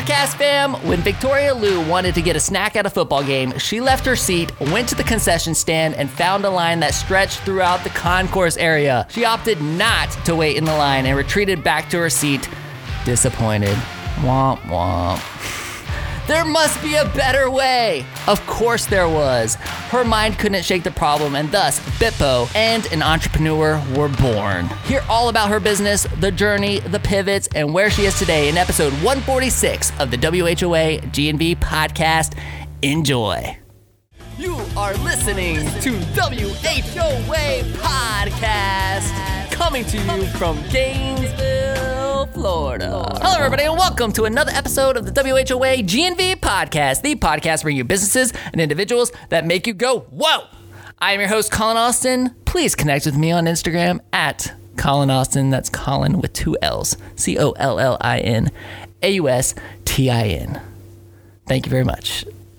[0.00, 0.74] podcast fam.
[0.86, 4.16] When Victoria Liu wanted to get a snack at a football game, she left her
[4.16, 8.56] seat, went to the concession stand, and found a line that stretched throughout the concourse
[8.56, 9.06] area.
[9.10, 12.48] She opted not to wait in the line and retreated back to her seat,
[13.04, 13.76] disappointed.
[14.22, 15.56] Womp womp.
[16.30, 18.06] There must be a better way.
[18.28, 19.56] Of course there was.
[19.90, 24.68] Her mind couldn't shake the problem, and thus Bippo and an entrepreneur were born.
[24.84, 28.56] Hear all about her business, the journey, the pivots, and where she is today in
[28.56, 32.38] episode 146 of the WHOA GNV podcast.
[32.82, 33.58] Enjoy.
[34.38, 41.99] You are listening to WHOA Podcast, coming to you from Gainesville,
[42.32, 43.04] Florida.
[43.20, 47.78] Hello, everybody, and welcome to another episode of the WHOA GNV Podcast, the podcast bringing
[47.78, 50.44] you businesses and individuals that make you go, whoa!
[50.98, 52.34] I am your host, Colin Austin.
[52.44, 55.50] Please connect with me on Instagram at Colin Austin.
[55.50, 58.50] That's Colin with two L's C O L L I N
[59.02, 60.60] A U S T I N.
[61.46, 62.24] Thank you very much.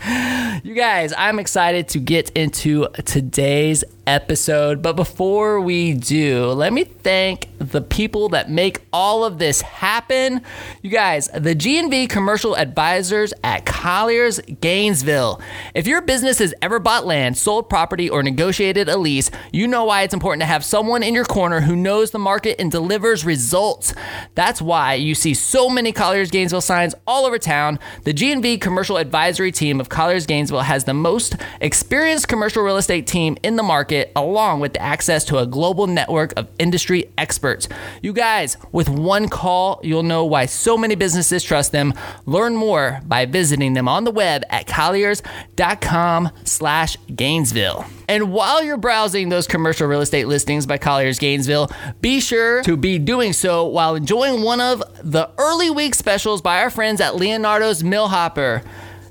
[0.62, 4.80] you guys, I'm excited to get into today's episode.
[4.80, 10.40] But before we do, let me thank the people that make all of this happen.
[10.82, 15.40] You guys, the GNV commercial advisors at Colliers Gainesville.
[15.74, 19.84] If your business has ever bought land, sold property, or negotiated a lease, you know
[19.84, 23.24] why it's important to have someone in your corner who knows the market and delivers
[23.26, 23.94] results.
[24.34, 27.78] That's why you see so many Colliers Gainesville signs all over town.
[28.04, 33.06] The GNV commercial advisory team of Colliers Gainesville has the most experienced commercial real estate
[33.06, 37.68] team in the market along with the access to a global network of industry experts.
[38.02, 41.92] You guys, with one call, you'll know why so many businesses trust them.
[42.24, 47.84] Learn more by visiting them on the web at colliers.com slash Gainesville.
[48.08, 52.76] And while you're browsing those commercial real estate listings by Colliers Gainesville, be sure to
[52.76, 57.14] be doing so while enjoying one of the early week specials by our friends at
[57.14, 58.62] Leonardo's Millhopper.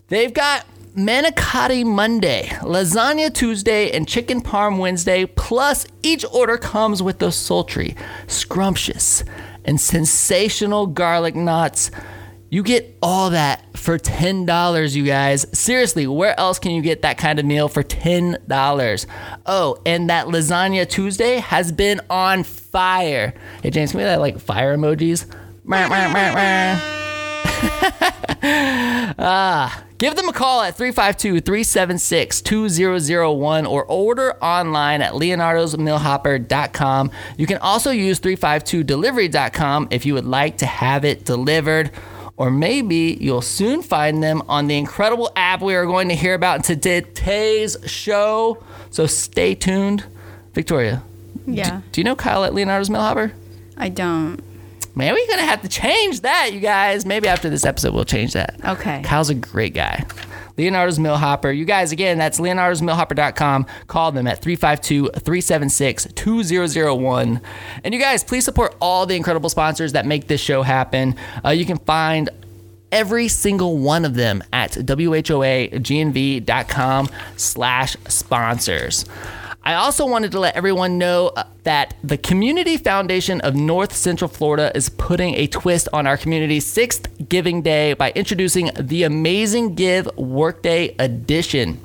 [0.10, 0.66] They've got
[0.96, 5.26] manicotti Monday, lasagna Tuesday, and chicken parm Wednesday.
[5.26, 7.96] Plus, each order comes with those sultry,
[8.28, 9.24] scrumptious,
[9.66, 11.92] and sensational garlic knots.
[12.50, 15.46] You get all that for $10, you guys.
[15.58, 19.06] Seriously, where else can you get that kind of meal for $10?
[19.46, 23.36] Oh, and that lasagna Tuesday has been on fire.
[23.62, 25.32] Hey, James, can we that like fire emojis?
[29.20, 37.12] ah, give them a call at 352 376 2001 or order online at leonardosmillhopper.com.
[37.38, 41.92] You can also use 352delivery.com if you would like to have it delivered.
[42.38, 46.34] Or maybe you'll soon find them on the incredible app we are going to hear
[46.34, 48.64] about in today's show.
[48.92, 50.06] So stay tuned.
[50.54, 51.04] Victoria.
[51.46, 51.78] Yeah.
[51.78, 53.34] Do, do you know Kyle at Leonardo's Millhopper?
[53.78, 54.42] I don't.
[55.00, 57.06] Man, we're gonna have to change that, you guys.
[57.06, 58.60] Maybe after this episode, we'll change that.
[58.66, 59.02] Okay.
[59.02, 60.06] Kyle's a great guy.
[60.58, 61.52] Leonardo's Millhopper.
[61.52, 63.66] You guys, again, that's leonardosmillhopper.com.
[63.88, 67.40] Call them at 352 376 2001.
[67.86, 71.16] And you guys, please support all the incredible sponsors that make this show happen.
[71.46, 72.30] Uh, you can find
[72.92, 75.80] every single one of them at whoagnv.com
[77.38, 79.06] slash sponsors.
[79.70, 84.28] I also wanted to let everyone know uh, that the Community Foundation of North Central
[84.28, 89.76] Florida is putting a twist on our community's sixth Giving Day by introducing the Amazing
[89.76, 91.80] Give Workday Edition.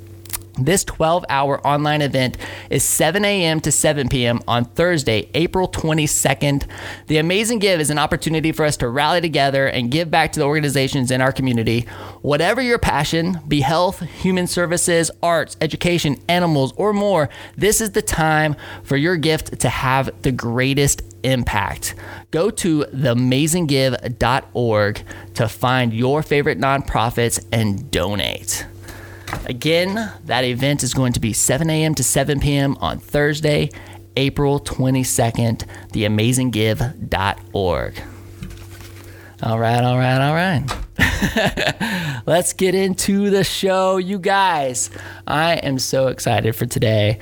[0.57, 2.37] This 12 hour online event
[2.71, 3.59] is 7 a.m.
[3.61, 4.41] to 7 p.m.
[4.47, 6.69] on Thursday, April 22nd.
[7.09, 10.39] The Amazing Give is an opportunity for us to rally together and give back to
[10.39, 11.81] the organizations in our community.
[12.23, 18.03] Whatever your passion, be health, human services, arts, education, animals, or more, this is the
[18.03, 18.55] time
[18.85, 21.97] for your gift to have the greatest impact.
[22.31, 25.03] Go to theamazinggive.org
[25.35, 28.67] to find your favorite nonprofits and donate.
[29.47, 31.95] Again, that event is going to be 7 a.m.
[31.95, 32.77] to 7 p.m.
[32.81, 33.71] on Thursday,
[34.17, 38.03] April 22nd, theamazinggive.org.
[39.43, 40.63] All right, all right, all right.
[42.27, 44.91] Let's get into the show, you guys.
[45.27, 47.19] I am so excited for today.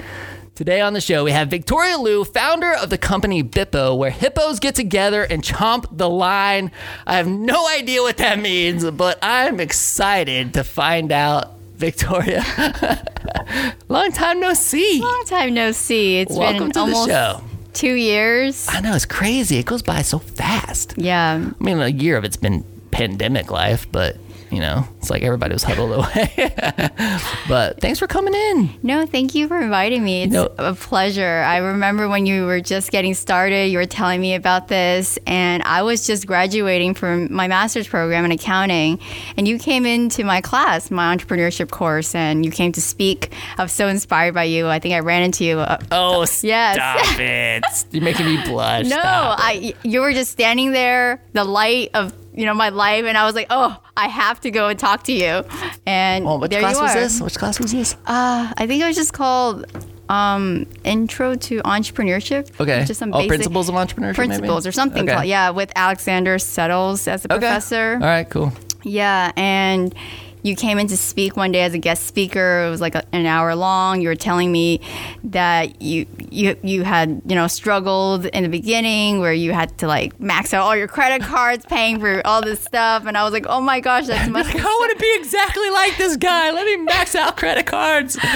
[0.54, 4.60] Today on the show, we have Victoria Liu, founder of the company Bippo, where hippos
[4.60, 6.70] get together and chomp the line.
[7.06, 12.44] I have no idea what that means, but I'm excited to find out Victoria.
[13.88, 15.00] Long time no see.
[15.00, 16.20] Long time no see.
[16.20, 17.44] It's Welcome been to almost the show.
[17.73, 18.69] two years.
[18.70, 19.56] I know it's crazy.
[19.58, 20.94] It goes by so fast.
[20.96, 21.50] Yeah.
[21.61, 24.17] I mean, a year of it's been pandemic life, but
[24.52, 26.31] you know, it's like everybody was huddled away.
[27.49, 28.70] but thanks for coming in.
[28.82, 30.25] No, thank you for inviting me.
[30.25, 30.52] It's No.
[30.58, 31.43] a pleasure.
[31.46, 35.62] I remember when you were just getting started, you were telling me about this, and
[35.62, 38.99] I was just graduating from my master's program in accounting,
[39.37, 43.32] and you came into my class, my entrepreneurship course, and you came to speak.
[43.58, 44.69] I was so inspired by you.
[44.69, 45.60] I think I ran into you.
[45.60, 47.19] uh, Oh, stop Yes.
[47.19, 47.84] it.
[47.94, 48.84] You're making me blush.
[48.84, 49.38] No, Stop.
[49.40, 53.25] I you were just standing there, the light of you know my life, and I
[53.25, 55.44] was like, oh, I have to go and talk to you.
[55.87, 57.20] And Oh, which there class you was this?
[57.20, 57.94] Which class was this?
[58.06, 59.67] Uh, I think it was just called
[60.08, 62.58] um, Intro to Entrepreneurship.
[62.61, 62.84] Okay.
[62.84, 64.02] Just some oh, basic principles of entrepreneurship.
[64.02, 64.14] maybe?
[64.14, 65.14] principles or something Okay.
[65.14, 67.38] called yeah, with Alexander Settles as a Okay.
[67.40, 67.94] professor.
[67.94, 68.52] All right, cool.
[68.82, 69.94] Yeah, and
[70.42, 72.64] you came in to speak one day as a guest speaker.
[72.66, 74.00] It was like a, an hour long.
[74.00, 74.80] You were telling me
[75.24, 79.86] that you you you had you know struggled in the beginning where you had to
[79.86, 83.32] like max out all your credit cards, paying for all this stuff, and I was
[83.32, 86.50] like, oh my gosh, that's must Like, I want to be exactly like this guy.
[86.50, 88.18] Let me max out credit cards.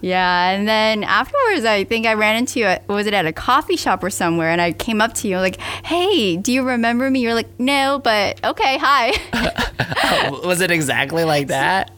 [0.00, 2.66] Yeah, and then afterwards, I think I ran into you.
[2.66, 4.50] At, was it at a coffee shop or somewhere?
[4.50, 8.00] And I came up to you like, "Hey, do you remember me?" You're like, "No,
[8.02, 9.12] but okay, hi."
[10.44, 11.90] was it exactly like that?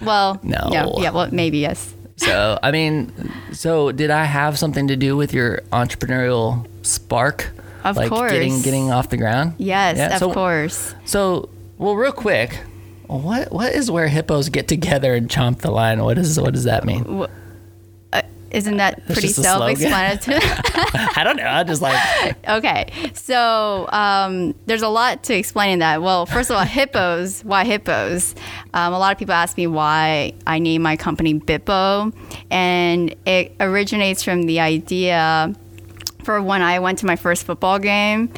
[0.00, 0.68] well, No.
[0.72, 1.94] yeah, yeah, well, maybe yes.
[2.16, 3.12] So, I mean,
[3.52, 7.50] so did I have something to do with your entrepreneurial spark?
[7.82, 8.30] Of like course.
[8.32, 9.54] getting getting off the ground.
[9.56, 10.94] Yes, Yeah, of so- course.
[11.06, 12.58] So, well, real quick,
[13.06, 16.04] what what is where hippos get together and chomp the line?
[16.04, 17.26] What is what does that mean?
[18.50, 19.76] Isn't that pretty slogan.
[19.76, 20.38] self-explanatory?
[21.16, 21.46] I don't know.
[21.46, 21.98] I just like
[22.48, 26.02] okay, so um, there's a lot to explain in that.
[26.02, 27.42] Well, first of all, hippos.
[27.42, 28.34] Why hippos?
[28.74, 32.12] Um, a lot of people ask me why I named my company Bippo,
[32.50, 35.54] and it originates from the idea
[36.24, 38.32] for when I went to my first football game.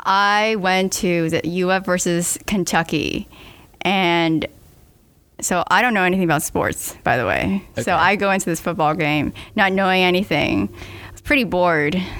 [0.00, 3.28] I went to the UF versus Kentucky,
[3.80, 4.46] and
[5.40, 7.62] so I don't know anything about sports, by the way.
[7.72, 7.82] Okay.
[7.82, 10.68] So I go into this football game not knowing anything.
[11.08, 12.00] I was pretty bored.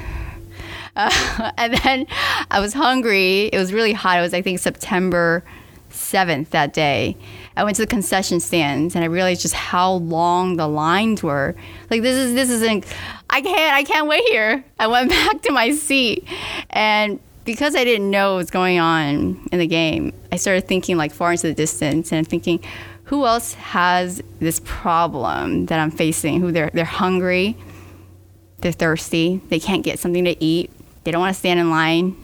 [0.98, 2.06] Uh, and then
[2.50, 3.50] I was hungry.
[3.52, 4.16] It was really hot.
[4.16, 5.44] It was, I think, September
[5.90, 7.16] 7th that day.
[7.56, 11.54] I went to the concession stands and I realized just how long the lines were.
[11.90, 12.84] Like this is this isn't
[13.30, 14.64] I can't I can't wait here.
[14.78, 16.26] I went back to my seat
[16.70, 20.96] and because I didn't know what was going on in the game, I started thinking
[20.96, 22.60] like far into the distance and thinking
[23.06, 26.40] who else has this problem that I'm facing?
[26.40, 27.56] Who they're they're hungry,
[28.58, 30.70] they're thirsty, they can't get something to eat,
[31.04, 32.16] they don't want to stand in line.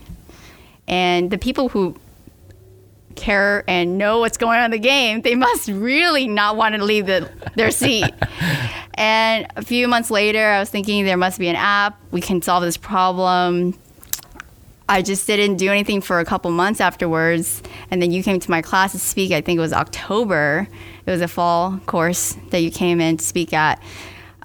[0.87, 1.95] And the people who
[3.15, 6.83] care and know what's going on in the game, they must really not want to
[6.83, 8.11] leave the, their seat.
[8.95, 11.99] and a few months later, I was thinking there must be an app.
[12.11, 13.77] We can solve this problem.
[14.89, 17.63] I just didn't do anything for a couple months afterwards.
[17.89, 19.31] And then you came to my class to speak.
[19.31, 20.67] I think it was October.
[21.05, 23.81] It was a fall course that you came in to speak at.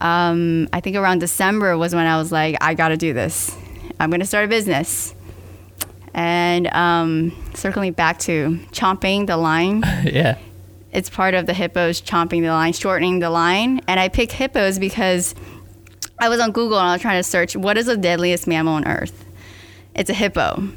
[0.00, 3.56] Um, I think around December was when I was like, I got to do this.
[3.99, 5.14] I'm going to start a business.
[6.14, 10.38] And um, circling back to chomping the line, yeah.
[10.93, 13.81] it's part of the hippos chomping the line, shortening the line.
[13.88, 15.35] And I picked hippos because
[16.20, 18.75] I was on Google and I was trying to search what is the deadliest mammal
[18.75, 19.25] on earth?
[19.98, 20.68] It's a hippo.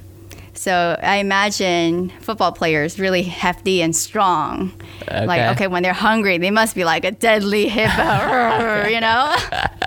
[0.53, 4.73] So I imagine football players really hefty and strong.
[5.03, 5.25] Okay.
[5.25, 9.33] Like, okay, when they're hungry, they must be like a deadly hippo, you know?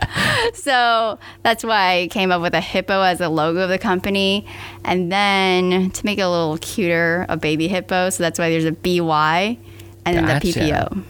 [0.54, 4.46] so that's why I came up with a hippo as a logo of the company.
[4.84, 8.10] And then to make it a little cuter, a baby hippo.
[8.10, 9.58] So that's why there's a BY
[10.06, 11.04] and then the PPO.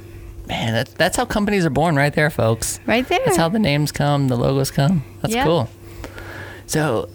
[0.47, 2.79] Man, that's that's how companies are born, right there, folks.
[2.87, 3.21] Right there.
[3.25, 5.03] That's how the names come, the logos come.
[5.23, 5.45] That's Yeah.
[5.45, 5.71] cool.
[6.67, 7.09] So,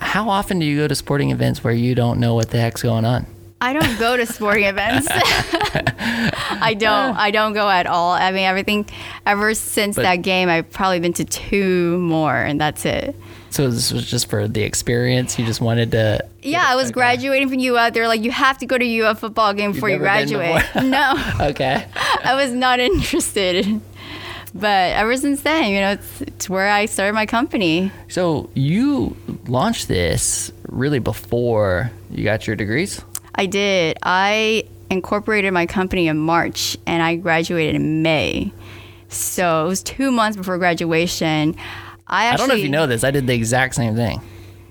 [0.00, 2.82] how often do you go to sporting events where you don't know what the heck's
[2.82, 3.26] going on?
[3.60, 5.06] I don't go to sporting events.
[5.10, 7.16] I don't.
[7.16, 8.12] I don't go at all.
[8.12, 8.86] I mean, everything.
[9.24, 13.14] Ever since But- that game, I've probably been to two more, and that's it.
[13.50, 15.38] So this was just for the experience.
[15.38, 16.22] You just wanted to.
[16.42, 17.94] Yeah, I was graduating from UF.
[17.94, 20.62] They're like, you have to go to UF football game before you graduate.
[20.82, 21.86] no, Okay.
[22.24, 23.80] I was not interested.
[24.58, 27.90] But ever since then, you know, it's, it's where I started my company.
[28.08, 33.02] So you launched this really before you got your degrees.
[33.34, 33.98] I did.
[34.02, 38.52] I incorporated my company in March and I graduated in May.
[39.08, 41.54] So it was two months before graduation.
[42.06, 43.04] I actually I don't know if you know this.
[43.04, 44.22] I did the exact same thing.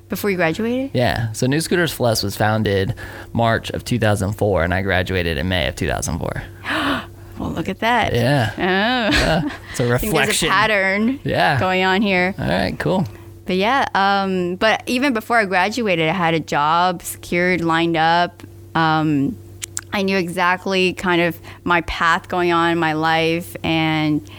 [0.09, 0.91] before you graduated.
[0.93, 1.31] Yeah.
[1.33, 2.95] So New Scooters Plus was founded
[3.33, 6.43] March of 2004, and I graduated in May of 2004.
[7.39, 8.13] Well, look at that.
[8.13, 8.51] Yeah.
[8.53, 9.49] Oh, Yeah.
[9.71, 11.59] It's a think there's a pattern Yeah.
[11.59, 12.33] going on here.
[12.39, 12.77] All right.
[12.79, 13.05] Cool.
[13.45, 18.41] But yeah, um, but even before I graduated, I had a job secured, lined up,
[18.73, 19.37] Um,
[19.93, 23.55] I knew exactly kind of my path going on in my life.
[23.63, 24.29] And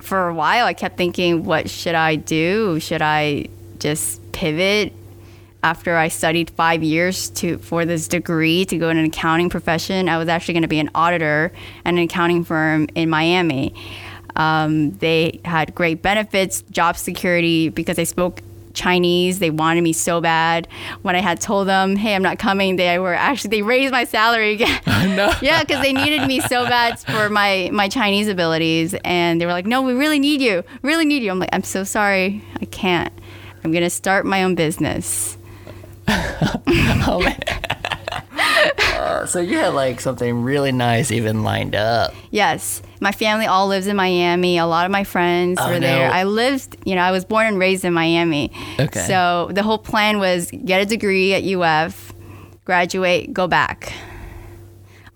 [0.00, 2.80] for a while, I kept thinking, what should I do?
[2.80, 3.46] Should I
[3.78, 4.92] just pivot
[5.62, 10.08] after I studied five years to for this degree to go in an accounting profession?
[10.08, 11.52] I was actually going to be an auditor
[11.84, 13.74] at an accounting firm in Miami.
[14.36, 18.40] Um, they had great benefits, job security because I spoke
[18.74, 19.38] Chinese.
[19.38, 20.68] They wanted me so bad.
[21.02, 24.04] When I had told them, "Hey, I'm not coming," they were actually they raised my
[24.04, 24.80] salary again.
[25.16, 25.32] no.
[25.42, 29.52] yeah, because they needed me so bad for my my Chinese abilities, and they were
[29.52, 30.64] like, "No, we really need you.
[30.82, 33.12] Really need you." I'm like, "I'm so sorry, I can't.
[33.64, 35.36] I'm gonna start my own business."
[37.06, 37.38] oh, man.
[38.94, 42.14] Uh, so you had like something really nice even lined up.
[42.30, 44.58] Yes, my family all lives in Miami.
[44.58, 46.08] A lot of my friends Oh, were there.
[46.08, 46.14] no.
[46.14, 48.52] I lived, you know, I was born and raised in Miami.
[48.78, 49.00] Okay.
[49.00, 52.12] So the whole plan was get a degree at UF,
[52.64, 53.92] graduate, go back.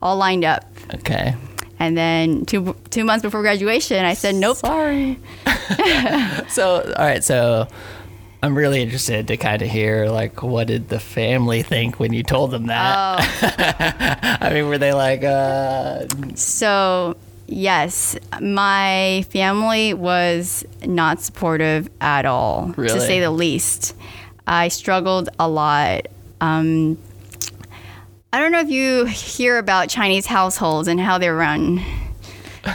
[0.03, 0.65] All lined up.
[0.95, 1.35] Okay.
[1.79, 4.57] And then two two months before graduation, I said nope.
[4.59, 5.19] Sorry.
[6.49, 7.23] so, all right.
[7.23, 7.69] So,
[8.47, 12.23] I'm really interested to kind of hear like what did the family think when you
[12.23, 13.19] told them that?
[13.19, 17.17] Oh, I mean, were they like, uh, so
[17.49, 23.97] yes, my family was not supportive at all, to say the least.
[24.47, 26.07] I struggled a lot.
[26.41, 26.99] Um,
[28.33, 31.83] I don't know if you hear about Chinese households and how they're run.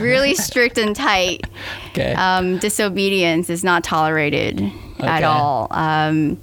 [0.01, 1.45] Really strict and tight.
[1.91, 2.13] okay?
[2.13, 4.69] Um, disobedience is not tolerated
[5.03, 5.67] at all.
[5.71, 6.39] Um,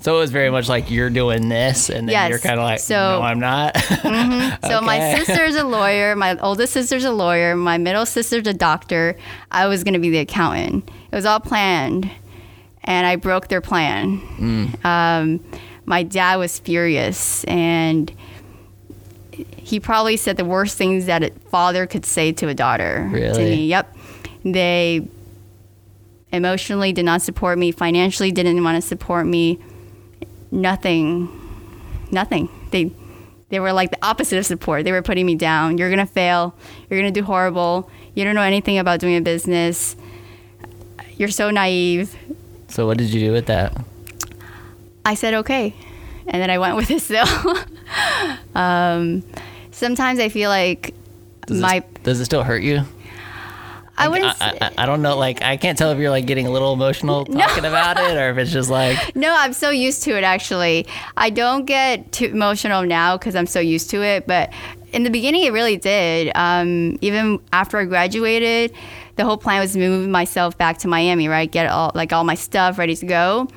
[0.00, 2.30] so it was very much like you're doing this, and then Yes.
[2.30, 3.76] you're kind of like, So- no, I'm not.
[4.68, 6.16] So my sister's a lawyer.
[6.16, 7.54] My oldest sister's a lawyer.
[7.56, 9.16] My middle sister's a doctor.
[9.50, 10.88] I was going to be the accountant.
[10.88, 12.10] It was all planned,
[12.84, 14.20] and I broke their plan.
[14.38, 14.84] Mm.
[14.84, 15.44] Um,
[15.84, 18.10] my dad was furious, and
[19.56, 23.08] he probably said the worst things that a father could say to a daughter.
[23.10, 23.44] To Really?
[23.44, 23.94] me, yep.
[24.44, 25.06] They
[26.32, 27.70] emotionally did not support me.
[27.70, 29.58] Financially, didn't want to support me.
[30.50, 31.28] Nothing.
[32.10, 32.48] Nothing.
[32.70, 32.92] They
[33.50, 34.84] they were like the opposite of support.
[34.84, 35.76] They were putting me down.
[35.78, 36.54] You're gonna fail.
[36.88, 37.90] You're gonna do horrible.
[38.14, 39.94] You don't know anything about doing a business.
[41.16, 42.16] You're so naive.
[42.68, 43.76] so what did you do with that?
[45.04, 45.74] I said okay,
[46.26, 47.26] and then I went with it still.
[48.54, 49.22] um,
[49.70, 50.94] sometimes I feel like
[51.46, 52.82] Does, my it, does it still hurt you?
[53.96, 54.40] I wouldn't.
[54.40, 55.16] I, I, I don't know.
[55.16, 58.30] Like, I can't tell if you're like getting a little emotional talking about it, or
[58.30, 60.86] if it's just like, No, I'm so used to it actually.
[61.16, 64.26] I don't get too emotional now because I'm so used to it.
[64.26, 64.52] But
[64.92, 66.32] in the beginning, it really did.
[66.34, 68.72] Um, even after I graduated,
[69.16, 71.50] the whole plan was to move myself back to Miami, right?
[71.50, 73.48] Get all like all my stuff ready to go.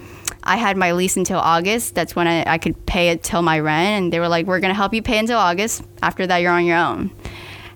[0.43, 1.95] I had my lease until August.
[1.95, 4.59] That's when I, I could pay it till my rent, and they were like, "We're
[4.59, 5.81] gonna help you pay until August.
[6.03, 7.09] After that, you're on your own."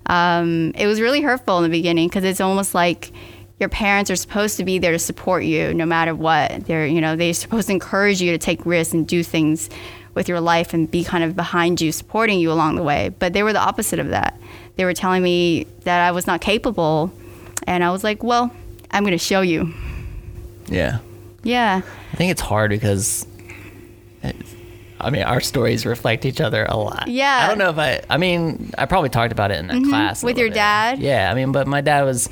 [0.10, 3.12] Um, it was really hurtful in the beginning because it's almost like
[3.60, 6.66] your parents are supposed to be there to support you no matter what.
[6.66, 9.70] They're, you know, they're supposed to encourage you to take risks and do things
[10.16, 13.10] with your life and be kind of behind you, supporting you along the way.
[13.20, 14.40] But they were the opposite of that.
[14.76, 17.12] They were telling me that I was not capable.
[17.68, 18.52] And I was like, well,
[18.92, 19.74] I'm going to show you.
[20.68, 21.00] yeah.
[21.44, 21.82] Yeah.
[22.12, 23.26] I think it's hard because,
[25.00, 27.08] I mean, our stories reflect each other a lot.
[27.08, 27.42] Yeah.
[27.42, 27.46] Mm-hmm.
[27.46, 28.02] I don't know if I.
[28.14, 30.56] I mean, I probably talked about it in that class With your bit.
[30.56, 31.00] dad?
[31.00, 31.32] Yeah.
[31.32, 32.30] I mean, but my dad was,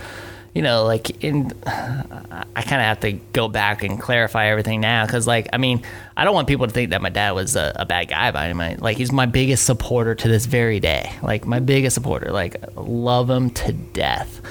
[0.54, 1.52] you know, like in.
[1.66, 5.84] I kind of have to go back and clarify everything now because, like, I mean,
[6.16, 8.46] I don't want people to think that my dad was a, a bad guy by
[8.46, 8.82] any means.
[8.82, 11.12] Like, he's my biggest supporter to this very day.
[11.22, 12.32] Like, my biggest supporter.
[12.32, 14.42] Like, love him to death.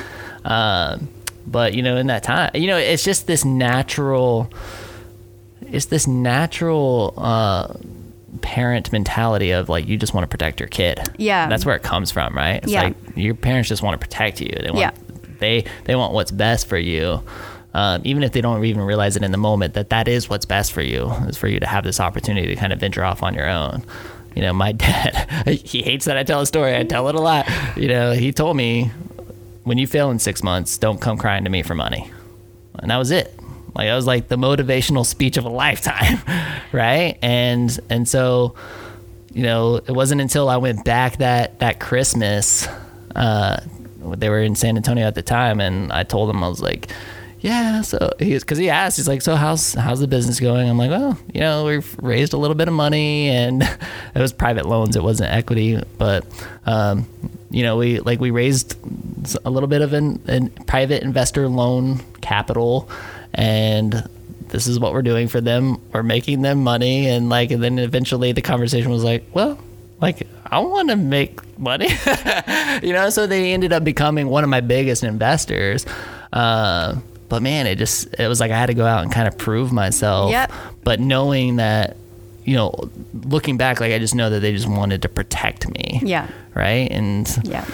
[0.44, 1.08] Um,
[1.46, 4.50] but you know, in that time, you know, it's just this natural
[5.68, 7.75] it's this natural uh,
[8.37, 11.00] parent mentality of like you just want to protect your kid.
[11.19, 11.49] Yeah.
[11.49, 12.62] that's where it comes from, right?
[12.62, 12.83] It's Yeah.
[12.85, 14.49] like your parents just want to protect you.
[14.61, 14.90] They want Yeah.
[15.38, 17.23] they they want what's best for you.
[17.75, 20.47] Um, even if they don't even realize it in the moment that that is what's
[20.47, 23.23] best for you is for you to have this opportunity to kind of venture off
[23.23, 23.85] on your own
[24.35, 25.28] you know my dad
[25.62, 28.33] he hates that i tell a story i tell it a lot you know he
[28.33, 28.90] told me
[29.64, 32.11] when you fail in six months don't come crying to me for money
[32.78, 33.38] and that was it
[33.76, 36.18] like that was like the motivational speech of a lifetime
[36.73, 37.18] right?
[37.23, 38.54] And and so
[39.37, 42.66] you know it wasn't until i went back that that christmas
[43.14, 43.61] uh
[44.16, 46.90] they were in san antonio at the time and i told him i was like
[47.40, 50.68] yeah so he's because he asked he's like so how's how's the business going?
[50.71, 53.62] I'm like well you know we've raised a little bit of money and
[54.14, 56.25] it was private loans it wasn't equity but
[56.64, 57.06] um
[57.50, 58.78] you know we like we raised
[59.45, 62.88] a little bit of an, an private investor loan capital
[63.37, 64.09] and
[64.49, 65.81] this is what we're doing for them.
[65.93, 69.59] We're making them money, and like, and then eventually the conversation was like, well,
[70.00, 71.88] like I want to make money,
[72.83, 73.11] you know.
[73.11, 75.87] So they ended up becoming one of my biggest investors.
[76.33, 76.97] Uh,
[77.28, 79.37] but man, it just it was like I had to go out and kind of
[79.37, 80.31] prove myself.
[80.31, 80.52] Yep.
[80.85, 81.97] But knowing that,
[82.45, 82.73] you know,
[83.25, 86.00] looking back, like I just know that they just wanted to protect me.
[86.02, 86.28] Yeah.
[86.55, 86.90] Right.
[86.90, 87.64] And Yeah.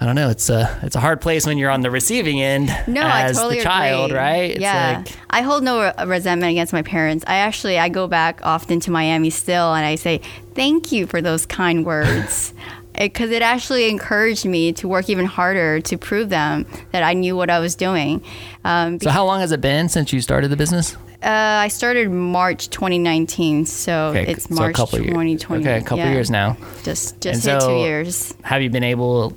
[0.00, 0.30] I don't know.
[0.30, 3.40] It's a it's a hard place when you're on the receiving end No, as I
[3.40, 4.18] totally the child, agree.
[4.18, 4.50] right?
[4.52, 7.24] It's yeah, like I hold no resentment against my parents.
[7.26, 10.20] I actually I go back often to Miami still, and I say
[10.54, 12.54] thank you for those kind words.
[12.98, 17.36] Because it, actually encouraged me to work even harder to prove them that I knew
[17.36, 18.24] what I was doing.
[18.64, 19.10] Um, so.
[19.10, 20.96] How long has it been since you started the business?
[21.22, 25.08] Uh, I started March 2019, so Okay, it's so March couple years.
[25.10, 25.64] 2020.
[25.64, 26.12] Okay, a couple yeah.
[26.12, 26.56] years now.
[26.84, 28.34] Just just And hit so- two years.
[28.44, 29.32] Have you been able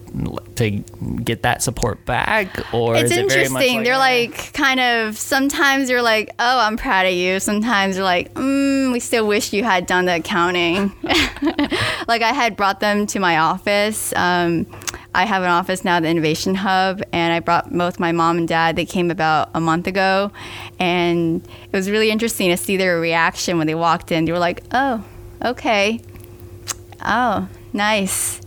[0.57, 0.69] to
[1.23, 3.83] get that support back, or It's is it very much interesting.
[3.83, 7.39] They're like kind of sometimes you're like, oh, I'm proud of you.
[7.39, 10.91] Sometimes you're like, mm, we still wish you had done the accounting.
[12.07, 14.13] like I had brought them to my office.
[14.15, 14.67] Um,
[15.13, 18.48] I have an office now, the Innovation Hub, and I brought both my mom and
[18.48, 18.77] dad.
[18.77, 20.32] They came about a month ago,
[20.80, 24.24] and it was really interesting to see their reaction when they walked in.
[24.24, 25.03] They were like, oh,
[25.44, 26.01] okay.
[27.03, 28.39] Oh, nice.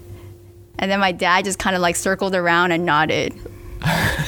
[0.79, 3.35] And then my dad just kind of like circled around and nodded,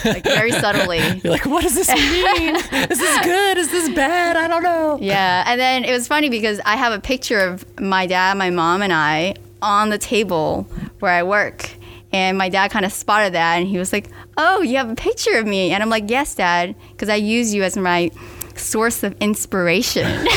[0.04, 0.98] like very subtly.
[1.24, 2.56] You're like, what does this mean?
[2.56, 3.56] is this good?
[3.56, 4.36] Is this bad?
[4.36, 4.98] I don't know.
[5.00, 5.42] Yeah.
[5.46, 8.82] And then it was funny because I have a picture of my dad, my mom,
[8.82, 10.64] and I on the table
[11.00, 11.70] where I work.
[12.12, 14.94] And my dad kind of spotted that and he was like, Oh, you have a
[14.94, 15.72] picture of me.
[15.72, 18.10] And I'm like, Yes, dad, because I use you as my
[18.54, 20.06] source of inspiration.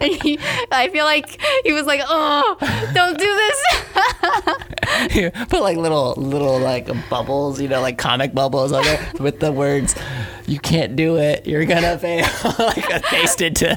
[0.00, 0.38] and he,
[0.70, 2.56] I feel like he was like, Oh,
[2.94, 3.64] don't do this.
[5.12, 9.38] You Put like little little like bubbles, you know, like comic bubbles on there with
[9.38, 9.94] the words,
[10.46, 11.46] "You can't do it.
[11.46, 12.26] You're gonna fail."
[12.58, 13.76] like pasted to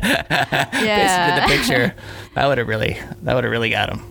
[0.72, 1.94] pasted to the picture.
[2.34, 4.02] That would have really that would have really got him.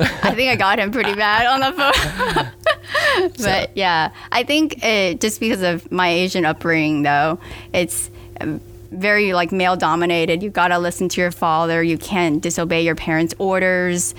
[0.00, 2.52] I think I got him pretty bad on the phone.
[3.38, 7.38] but yeah, I think it, just because of my Asian upbringing, though,
[7.72, 10.42] it's um, very like male dominated.
[10.42, 11.82] You gotta listen to your father.
[11.82, 14.14] You can't disobey your parents' orders.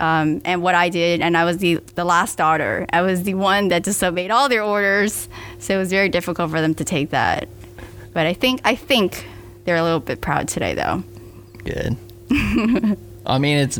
[0.00, 2.86] Um, and what I did, and I was the the last daughter.
[2.92, 5.28] I was the one that disobeyed all their orders,
[5.58, 7.48] so it was very difficult for them to take that.
[8.12, 9.24] But I think I think
[9.64, 11.04] they're a little bit proud today, though.
[11.64, 11.96] Good.
[13.24, 13.78] I mean, it's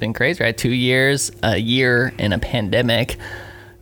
[0.00, 0.56] been crazy, right?
[0.56, 3.16] Two years, a year in a pandemic,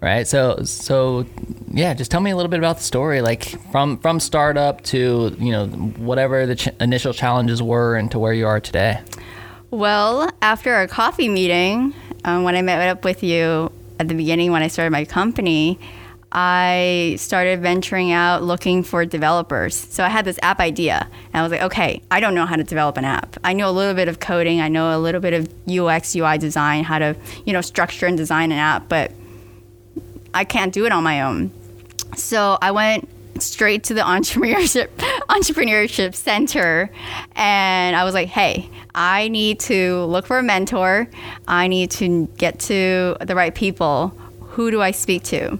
[0.00, 0.26] right?
[0.26, 1.26] So so
[1.70, 5.34] yeah, just tell me a little bit about the story, like from from startup to
[5.38, 9.00] you know whatever the ch- initial challenges were, and to where you are today.
[9.70, 14.52] Well, after our coffee meeting, um, when I met up with you at the beginning
[14.52, 15.78] when I started my company,
[16.30, 19.74] I started venturing out looking for developers.
[19.74, 22.56] So I had this app idea, and I was like, okay, I don't know how
[22.56, 23.38] to develop an app.
[23.44, 26.36] I know a little bit of coding, I know a little bit of UX, UI
[26.36, 29.12] design, how to you know structure and design an app, but
[30.34, 31.50] I can't do it on my own.
[32.16, 33.08] So I went
[33.40, 34.88] straight to the entrepreneurship
[35.28, 36.90] entrepreneurship center
[37.36, 41.08] and I was like, "Hey, I need to look for a mentor.
[41.46, 44.08] I need to get to the right people.
[44.40, 45.58] Who do I speak to?"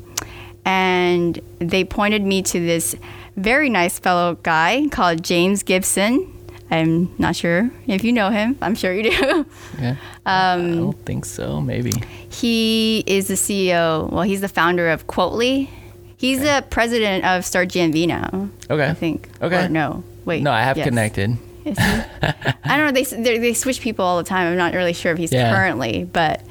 [0.69, 2.95] And they pointed me to this
[3.37, 6.35] very nice fellow guy called James Gibson.
[6.71, 8.59] I'm not sure if you know him.
[8.61, 9.47] I'm sure you do.
[9.81, 9.97] Yeah.
[10.27, 11.63] Um, I don't think so.
[11.63, 11.93] Maybe.
[12.31, 14.11] He is the CEO.
[14.13, 15.71] Well, he's the founder of Quotely.
[16.19, 18.51] He's the president of Start GNV now.
[18.69, 18.91] Okay.
[18.91, 19.31] I think.
[19.41, 19.65] Okay.
[19.65, 20.43] Or no, wait.
[20.43, 20.85] No, I have yes.
[20.87, 21.39] connected.
[21.65, 21.85] Is he?
[22.65, 22.93] I don't know.
[22.93, 24.51] They, they they switch people all the time.
[24.51, 25.55] I'm not really sure if he's Yeah.
[25.55, 26.43] currently, but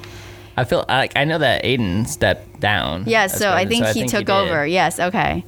[0.60, 3.04] I feel like I know that Aiden stepped down.
[3.06, 3.26] yeah.
[3.28, 4.30] So I think he took did.
[4.30, 4.66] over.
[4.66, 4.98] Yes.
[4.98, 5.44] Okay.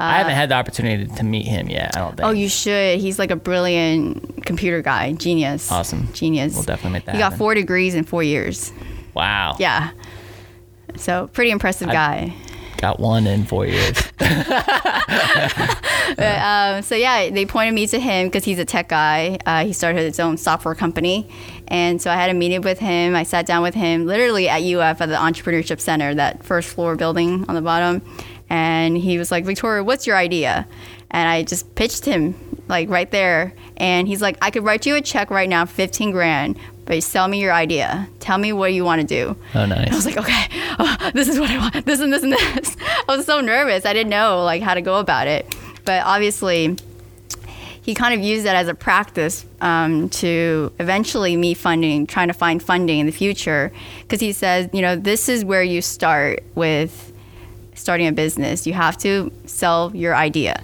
[0.00, 1.96] I haven't had the opportunity to meet him yet.
[1.96, 2.26] I don't think.
[2.26, 3.00] Oh, you should.
[3.00, 5.72] He's like a brilliant computer guy, genius.
[5.72, 6.08] Awesome.
[6.12, 6.54] Genius.
[6.54, 7.38] We'll definitely make that He got happen.
[7.38, 8.72] four degrees in four years.
[9.14, 9.56] Wow.
[9.58, 9.90] Yeah.
[10.96, 12.32] So pretty impressive guy.
[12.76, 13.96] Got one in four years.
[16.16, 19.38] But, um, so yeah, they pointed me to him because he's a tech guy.
[19.44, 21.28] Uh, he started his own software company,
[21.68, 23.14] and so I had a meeting with him.
[23.14, 26.96] I sat down with him literally at UF at the Entrepreneurship Center, that first floor
[26.96, 28.02] building on the bottom,
[28.50, 30.66] and he was like, "Victoria, what's your idea?"
[31.10, 32.34] And I just pitched him
[32.68, 36.10] like right there, and he's like, "I could write you a check right now, fifteen
[36.10, 38.08] grand." But sell me your idea.
[38.18, 39.36] Tell me what you want to do.
[39.54, 39.92] Oh, nice.
[39.92, 40.46] I was like, okay,
[40.78, 41.74] oh, this is what I want.
[41.84, 42.76] This and this and this.
[43.08, 43.84] I was so nervous.
[43.84, 45.54] I didn't know like how to go about it.
[45.84, 46.78] But obviously,
[47.88, 52.34] he kind of used that as a practice um, to eventually me funding, trying to
[52.34, 53.72] find funding in the future.
[54.02, 57.14] Because he says, you know, this is where you start with
[57.74, 58.66] starting a business.
[58.66, 60.62] You have to sell your idea.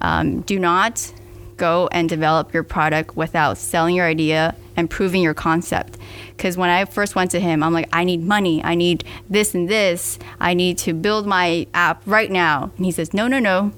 [0.00, 1.12] Um, do not
[1.58, 5.98] go and develop your product without selling your idea and proving your concept.
[6.34, 8.64] Because when I first went to him, I'm like, I need money.
[8.64, 10.18] I need this and this.
[10.40, 12.70] I need to build my app right now.
[12.78, 13.72] And he says, No, no, no.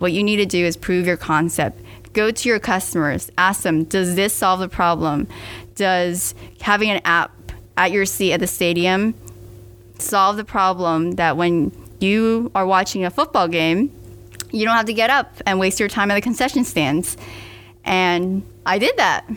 [0.00, 1.80] What you need to do is prove your concept.
[2.12, 5.28] Go to your customers, ask them, Does this solve the problem?
[5.74, 7.32] Does having an app
[7.76, 9.14] at your seat at the stadium
[9.98, 13.94] solve the problem that when you are watching a football game,
[14.50, 17.16] you don't have to get up and waste your time at the concession stands.
[17.84, 19.28] And I did that.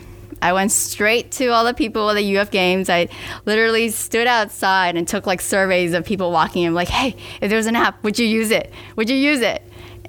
[0.41, 2.89] I went straight to all the people at the UF games.
[2.89, 3.07] I
[3.45, 7.65] literally stood outside and took like surveys of people walking in, like, hey, if there's
[7.65, 8.73] an app, would you use it?
[8.97, 9.63] Would you use it?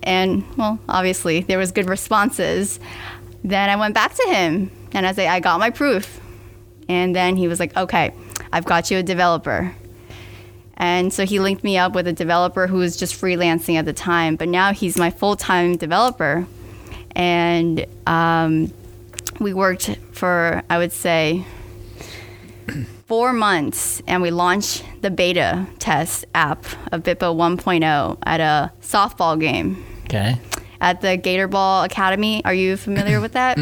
[0.04, 2.78] And well, obviously there was good responses.
[3.42, 6.20] Then I went back to him and I said, I got my proof.
[6.88, 8.14] And then he was like, okay,
[8.52, 9.74] I've got you a developer.
[10.76, 13.92] And so he linked me up with a developer who was just freelancing at the
[13.92, 16.46] time, but now he's my full time developer.
[17.12, 18.72] And um,
[19.40, 21.46] we worked for, I would say,
[23.06, 29.38] four months, and we launched the beta test app of Bippo 1.0 at a softball
[29.38, 30.36] game Okay.
[30.80, 32.44] at the Gator Ball Academy.
[32.44, 33.58] Are you familiar with that?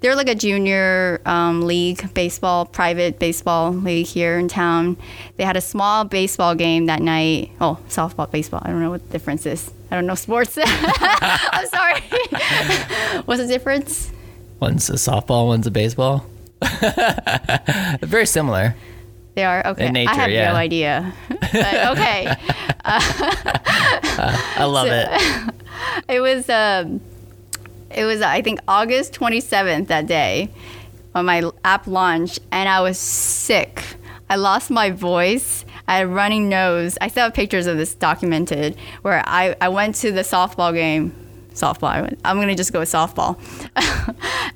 [0.00, 4.96] They're like a junior um, league baseball, private baseball league here in town.
[5.36, 7.50] They had a small baseball game that night.
[7.60, 8.60] Oh, softball, baseball.
[8.64, 9.72] I don't know what the difference is.
[9.90, 10.56] I don't know sports.
[10.62, 12.00] I'm sorry.
[13.24, 14.12] What's the difference?
[14.60, 16.26] One's a softball, one's a baseball.
[18.02, 18.74] Very similar.
[19.38, 19.86] They are okay.
[19.86, 20.50] In nature, I have yeah.
[20.50, 21.14] no idea.
[21.30, 22.34] But okay.
[22.84, 25.54] I love it.
[26.08, 27.00] it was um,
[27.88, 30.50] it was I think August 27th that day
[31.12, 33.84] when my app launched, and I was sick.
[34.28, 35.64] I lost my voice.
[35.86, 36.98] I had a running nose.
[37.00, 41.14] I still have pictures of this documented where I, I went to the softball game.
[41.54, 41.90] Softball.
[41.90, 43.38] I went, I'm gonna just go with softball,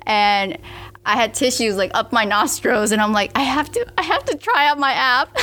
[0.05, 0.57] and
[1.05, 4.23] I had tissues like up my nostrils, and I'm like, I have to I have
[4.25, 5.37] to try out my app.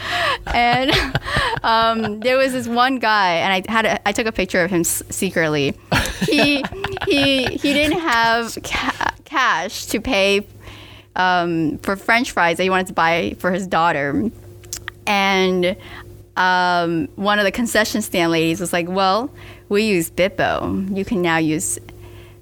[0.54, 0.92] and
[1.62, 4.70] um, there was this one guy, and I had a, I took a picture of
[4.70, 5.74] him s- secretly.
[6.20, 6.62] He
[7.06, 10.46] he he didn't have ca- cash to pay
[11.16, 14.30] um, for French fries that he wanted to buy for his daughter,
[15.06, 15.76] and
[16.36, 19.30] um, one of the concession stand ladies was like, "Well,
[19.68, 20.96] we use Bippo.
[20.96, 21.78] You can now use."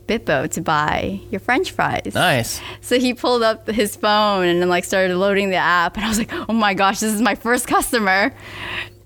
[0.07, 2.13] Bippo to buy your French fries.
[2.15, 2.61] Nice.
[2.81, 6.09] So he pulled up his phone and then like started loading the app, and I
[6.09, 8.33] was like, "Oh my gosh, this is my first customer,"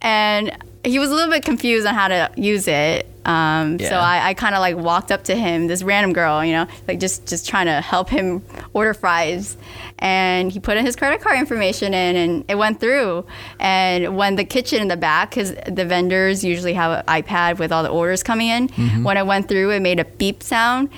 [0.02, 3.06] and he was a little bit confused on how to use it.
[3.26, 6.52] Um, So I, I kind of like walked up to him, this random girl, you
[6.52, 9.58] know, like just just trying to help him order fries,
[9.98, 13.26] and he put in his credit card information in, and it went through.
[13.58, 17.72] And when the kitchen in the back, because the vendors usually have an iPad with
[17.72, 18.68] all the orders coming in,
[19.04, 20.88] when it went through, it made a beep sound,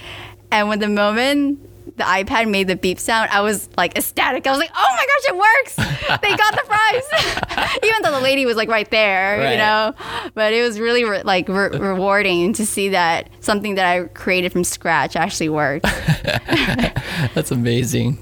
[0.52, 1.58] and when the moment
[2.02, 4.46] the iPad made the beep sound, I was like ecstatic.
[4.46, 6.20] I was like, "Oh my gosh, it works!
[6.22, 9.52] they got the fries!" Even though the lady was like right there, Right.
[9.52, 9.94] you know.
[10.34, 14.52] But it was really re- like re- rewarding to see that something that I created
[14.52, 15.84] from scratch actually worked.
[17.34, 18.18] That's amazing.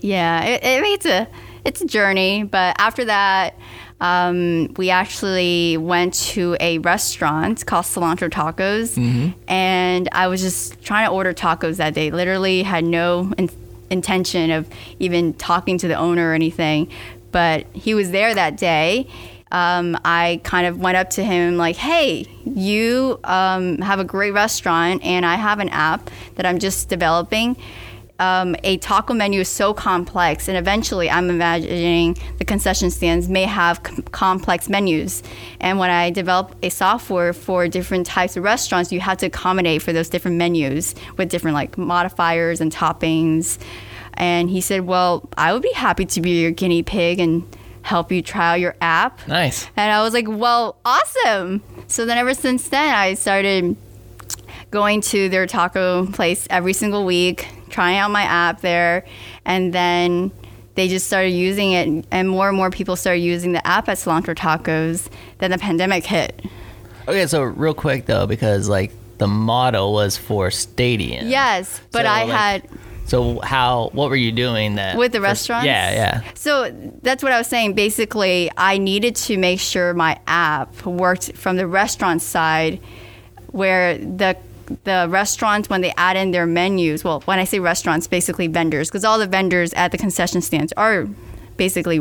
[0.00, 1.28] yeah, it, it, it's a
[1.64, 2.42] it's a journey.
[2.44, 3.54] But after that,
[4.00, 8.96] um, we actually went to a restaurant called Cilantro Tacos,
[9.48, 12.10] and I was just trying to order tacos that day.
[12.10, 13.50] Literally had no in-
[13.90, 16.88] intention of even talking to the owner or anything,
[17.32, 19.06] but he was there that day.
[19.52, 24.30] Um, I kind of went up to him like, "Hey, you um, have a great
[24.30, 27.56] restaurant, and I have an app that I'm just developing."
[28.20, 33.44] Um, a taco menu is so complex, and eventually, I'm imagining the concession stands may
[33.44, 35.22] have com- complex menus.
[35.58, 39.80] And when I develop a software for different types of restaurants, you have to accommodate
[39.80, 43.58] for those different menus with different like modifiers and toppings.
[44.14, 47.42] And he said, "Well, I would be happy to be your guinea pig and
[47.82, 49.66] help you try out your app." Nice.
[49.78, 51.62] And I was like, well, awesome.
[51.86, 53.76] So then ever since then, I started
[54.70, 59.04] going to their taco place every single week, trying out my app there.
[59.44, 60.30] And then
[60.74, 63.98] they just started using it, and more and more people started using the app at
[63.98, 65.08] Cilantro Tacos.
[65.38, 66.44] Then the pandemic hit.
[67.08, 71.28] Okay, so real quick though, because like the model was for stadium.
[71.28, 72.68] Yes, but So, I like, had
[73.10, 73.90] So how?
[73.92, 75.66] What were you doing that with the restaurant?
[75.66, 76.32] Yeah, yeah.
[76.34, 76.70] So
[77.02, 77.74] that's what I was saying.
[77.74, 82.80] Basically, I needed to make sure my app worked from the restaurant side,
[83.48, 84.36] where the
[84.84, 87.04] the restaurants when they add in their menus.
[87.04, 90.72] Well, when I say restaurants, basically vendors, because all the vendors at the concession stands
[90.76, 91.06] are
[91.56, 92.00] basically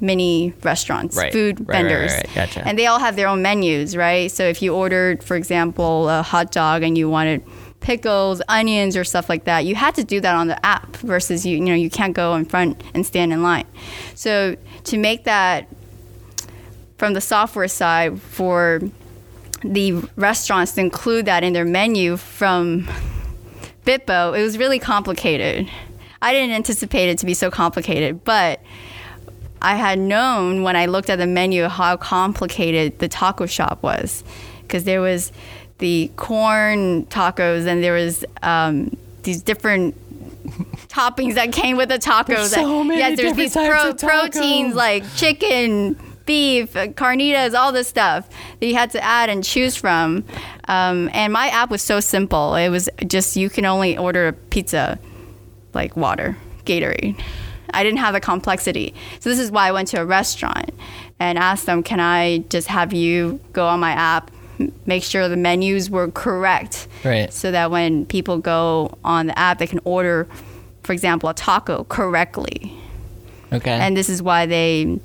[0.00, 1.32] mini restaurants, Right.
[1.32, 2.28] food Right, vendors, right.
[2.34, 2.66] Gotcha.
[2.66, 4.30] and they all have their own menus, right?
[4.30, 7.42] So if you ordered, for example, a hot dog and you wanted
[7.80, 9.66] pickles, onions, or stuff like that.
[9.66, 12.34] You had to do that on the app versus you, you know, you can't go
[12.34, 13.66] in front and stand in line.
[14.14, 15.68] So to make that
[16.96, 18.80] from the software side for
[19.64, 22.86] the restaurants to include that in their menu from
[23.84, 25.68] Bippo, it was really complicated.
[26.22, 28.60] I didn't anticipate it to be so complicated, but
[29.60, 34.22] I had known when I looked at the menu how complicated the taco shop was,
[34.62, 35.32] because there was
[35.78, 39.96] the corn tacos and there was um, these different
[40.88, 42.26] toppings that came with the tacos.
[42.26, 47.54] There's so many yes, there's different these types of proteins like chicken, beef, uh, carnitas,
[47.54, 48.28] all this stuff
[48.60, 50.24] that you had to add and choose from.
[50.68, 52.54] Um, and my app was so simple.
[52.54, 54.98] It was just you can only order a pizza,
[55.74, 57.20] like water, Gatorade.
[57.72, 58.94] I didn't have the complexity.
[59.20, 60.70] So this is why I went to a restaurant
[61.18, 64.30] and asked them, "Can I just have you go on my app,
[64.86, 67.32] make sure the menus were correct, Right.
[67.32, 70.28] so that when people go on the app, they can order,
[70.84, 72.72] for example, a taco correctly."
[73.52, 73.70] Okay.
[73.70, 74.98] and this is why they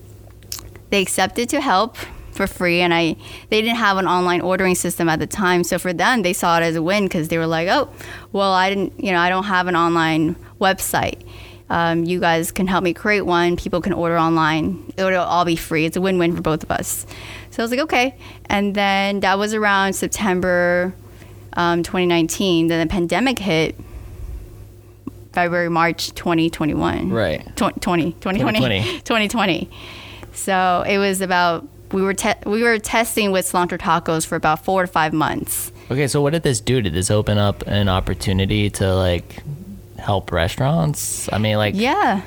[0.90, 1.98] they accepted to help
[2.32, 3.16] for free and i
[3.50, 5.64] they didn't have an online ordering system at the time.
[5.64, 7.90] So for them they saw it as a win because they were like oh
[8.32, 11.22] well i didn't you know i don't have an online website.
[11.70, 13.56] Um, you guys can help me create one.
[13.56, 14.92] People can order online.
[14.98, 15.86] It'll all be free.
[15.86, 17.06] It's a win-win for both of us.
[17.52, 18.16] So i was like okay.
[18.46, 20.94] And then that was around september
[21.54, 23.76] um, 2019 then the pandemic hit
[25.34, 27.46] february march 2021 right.
[27.56, 28.82] Tw- 20, 2020, 2020.
[29.02, 29.70] 2020.
[30.40, 34.64] So it was about we were te- we were testing with cilantro tacos for about
[34.64, 35.72] four to five months.
[35.92, 36.82] Okay, so what did this do?
[36.82, 39.42] Did this open up an opportunity to like
[39.98, 41.28] help restaurants?
[41.34, 42.22] I mean, like, Yeah.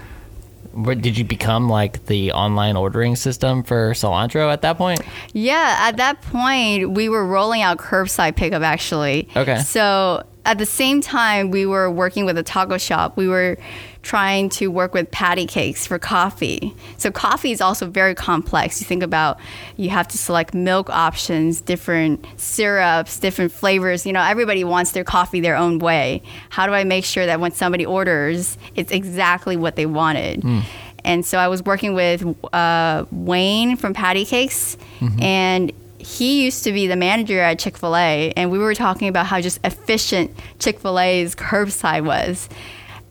[1.01, 5.01] did you become like the online ordering system for cilantro at that point?
[5.33, 9.29] Yeah, at that point, we were rolling out curbside pickup actually.
[9.37, 9.59] Okay.
[9.61, 13.17] So at the same time, we were working with a taco shop.
[13.17, 13.59] We were
[14.03, 16.75] trying to work with Patticakes for coffee.
[16.99, 18.81] So coffee is also very complex.
[18.81, 19.39] You think about
[19.77, 24.05] you have to select milk options, different syrups, different flavors.
[24.05, 26.23] You know, everybody wants their coffee their own way.
[26.51, 30.45] How do I make sure that when somebody orders, it's exactly what they wanted?
[31.05, 34.77] And so I was working with uh, Wayne from Patticakes,
[35.21, 38.33] and he used to be the manager at Chick fil A.
[38.37, 42.49] And we were talking about how just efficient Chick fil A's curbside was.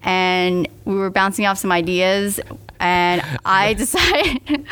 [0.04, 2.40] And we were bouncing off some ideas,
[2.80, 4.66] and I decided.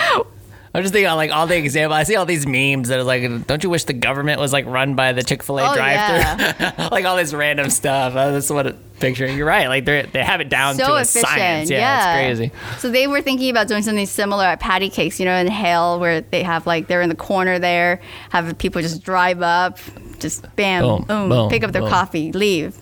[0.72, 1.98] I'm just thinking, like all the examples.
[1.98, 4.66] I see all these memes that are like, "Don't you wish the government was like
[4.68, 8.16] run by the Chick Fil A Oh, drive-through?" like all this random stuff.
[8.16, 9.36] Uh, that's what it picturing.
[9.36, 9.68] You're right.
[9.68, 11.26] Like they they have it down so to a efficient.
[11.28, 11.70] science.
[11.72, 12.52] Yeah, yeah, it's crazy.
[12.80, 16.22] So they were thinking about doing something similar at Patticakes, you know, in Haile, where
[16.22, 19.80] they have like they're in the corner there, have people just drive up,
[20.20, 21.90] just bam, Boom, boom, boom, pick up their boom.
[21.90, 22.76] coffee, leave.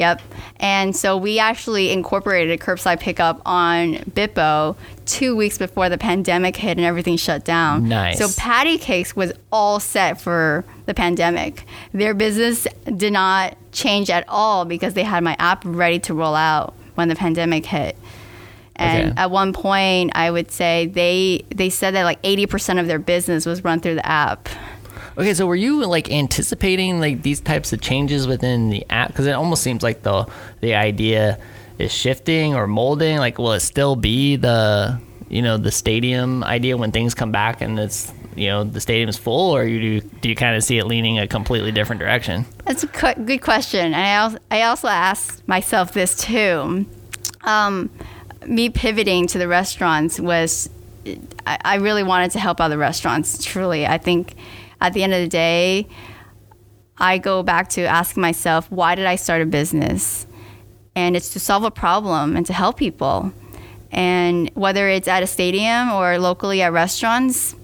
[0.00, 0.22] Yep.
[0.60, 6.56] And so we actually incorporated a curbside pickup on Bippo two weeks before the pandemic
[6.56, 7.86] hit and everything shut down.
[7.86, 8.16] Nice.
[8.16, 11.64] So Patticakes was all set for the pandemic.
[11.92, 16.34] Their business did not change at all because they had my app ready to roll
[16.34, 17.94] out when the pandemic hit.
[18.76, 19.20] And Okay.
[19.20, 23.44] at one point, I would say they they said that like 80% of their business
[23.44, 24.48] was run through the app.
[25.18, 29.08] Okay, so were you like anticipating like these types of changes within the app?
[29.08, 30.26] Because it almost seems like the
[30.60, 31.38] the idea
[31.78, 33.18] is shifting or molding.
[33.18, 37.60] Like, will it still be the you know the stadium idea when things come back
[37.60, 40.78] and it's you know the stadium's full, or you do do you kind of see
[40.78, 42.46] it leaning a completely different direction?
[42.64, 43.92] That's a good question.
[43.92, 46.86] And I also, I also asked myself this too.
[47.42, 47.90] Um,
[48.46, 50.70] me pivoting to the restaurants was,
[51.46, 53.86] I, I really wanted to help other restaurants, truly.
[53.86, 54.34] I think
[54.80, 55.88] at the end of the day,
[56.98, 60.26] I go back to asking myself, why did I start a business?
[60.94, 63.32] And it's to solve a problem and to help people.
[63.90, 67.56] And whether it's at a stadium or locally at restaurants,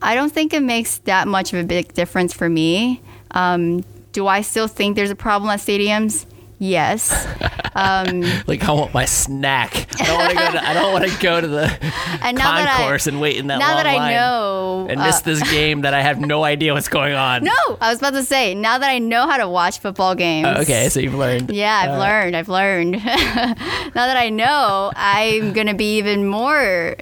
[0.00, 3.02] I don't think it makes that much of a big difference for me.
[3.32, 6.24] Um, do I still think there's a problem at stadiums?
[6.58, 7.26] Yes.
[7.74, 9.86] Um, Like, I want my snack.
[10.00, 11.64] I don't want to go to I don't want to go to the
[12.22, 14.86] And now that I- concourse and wait in that now long that I line know,
[14.90, 17.44] and uh, miss this game that I have no idea what's going on.
[17.44, 20.46] no, I was about to say, now that I know how to watch football games.
[20.46, 21.50] Uh, okay, so you've learned.
[21.50, 22.36] Yeah, I've Uh, learned.
[22.36, 22.92] I've learned.
[23.04, 23.54] now
[23.94, 26.96] that I know, I'm gonna be even more.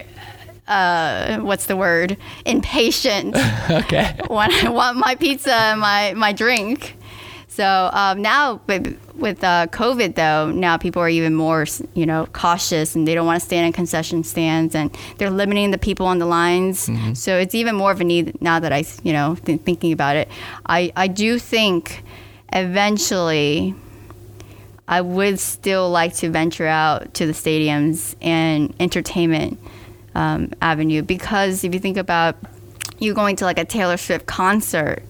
[0.68, 2.16] Uh, what's the word?
[2.44, 3.36] Impatient
[3.70, 4.18] Okay.
[4.26, 6.95] when I want my pizza my my drink.
[7.56, 11.64] So um, now, with, with uh, COVID though, now people are even more,
[11.94, 15.70] you know, cautious and they don't want to stand in concession stands and they're limiting
[15.70, 16.86] the people on the lines.
[17.14, 20.16] So it's even more of a need now that I, you know, th- thinking about
[20.16, 20.28] it.
[20.66, 22.04] I I do think
[22.52, 23.74] eventually,
[24.86, 29.58] I would still like to venture out to the stadiums and entertainment
[30.14, 32.36] um, avenue because if you think about
[32.98, 35.02] you going to like a Taylor Swift concert.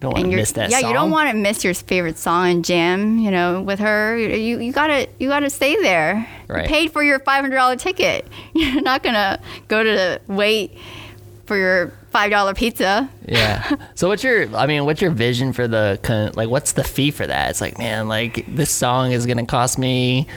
[0.00, 0.90] Don't want to miss that yeah, song.
[0.90, 4.16] you don't want to miss your favorite song and jam, you know, with her.
[4.16, 6.28] You you gotta you gotta stay there.
[6.46, 6.62] Right.
[6.62, 8.26] You paid for your five hundred dollar ticket.
[8.54, 10.78] You're not gonna go to wait
[11.46, 13.10] for your five dollar pizza.
[13.26, 13.76] Yeah.
[13.96, 14.54] So what's your?
[14.56, 15.98] I mean, what's your vision for the
[16.36, 16.48] like?
[16.48, 17.50] What's the fee for that?
[17.50, 20.28] It's like, man, like this song is gonna cost me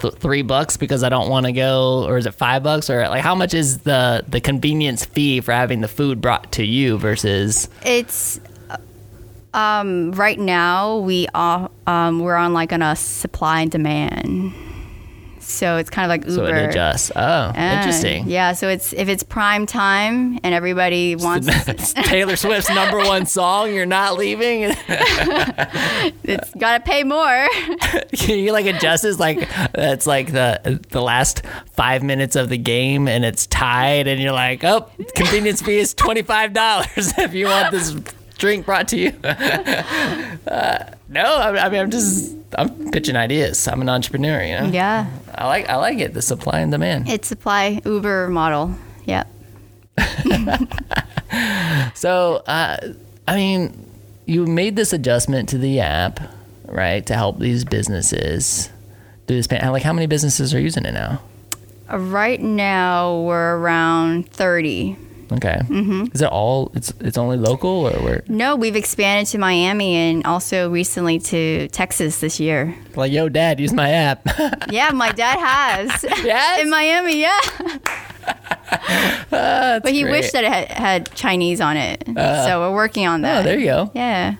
[0.00, 3.08] th- three bucks because I don't want to go, or is it five bucks, or
[3.08, 6.98] like how much is the the convenience fee for having the food brought to you
[6.98, 7.68] versus?
[7.84, 8.40] It's
[9.54, 14.52] um, right now we are um, we're on like on a supply and demand.
[15.38, 16.46] So it's kind of like Uber.
[16.48, 17.10] So it adjusts.
[17.16, 18.28] Oh, Uh, interesting.
[18.28, 23.26] Yeah, so it's if it's prime time and everybody wants It's Taylor Swift's number one
[23.26, 23.74] song.
[23.74, 24.62] You're not leaving.
[26.24, 27.48] it's got to pay more.
[28.12, 33.08] you like adjust is like it's like the the last five minutes of the game
[33.08, 37.46] and it's tied and you're like oh convenience fee is twenty five dollars if you
[37.46, 37.96] want this
[38.40, 39.12] drink brought to you.
[39.24, 43.68] uh, no, I, I mean I'm just I'm pitching ideas.
[43.68, 44.66] I'm an entrepreneur, you know.
[44.72, 45.06] yeah.
[45.34, 46.14] I like I like it.
[46.14, 47.08] The supply and demand.
[47.08, 48.74] It's supply Uber model.
[49.04, 49.28] Yep.
[51.94, 52.76] So uh,
[53.28, 53.86] I mean,
[54.26, 56.18] you made this adjustment to the app,
[56.66, 58.68] right, to help these businesses
[59.26, 59.46] do this.
[59.46, 61.20] pan- Like how many businesses are using it now?
[61.90, 64.96] Uh, Right now we're around 30.
[65.32, 65.60] Okay.
[65.62, 66.06] Mm-hmm.
[66.12, 66.72] Is it all?
[66.74, 71.68] It's it's only local or we're No, we've expanded to Miami and also recently to
[71.68, 72.74] Texas this year.
[72.96, 74.26] like, yo, dad, use my app.
[74.70, 76.04] Yeah, my dad has.
[76.24, 76.60] Yes?
[76.62, 77.40] In Miami, yeah.
[79.30, 80.10] but he great.
[80.12, 82.04] wished that it had, had Chinese on it.
[82.06, 83.40] so we're working on that.
[83.40, 83.90] oh, there you go.
[83.94, 84.34] Yeah.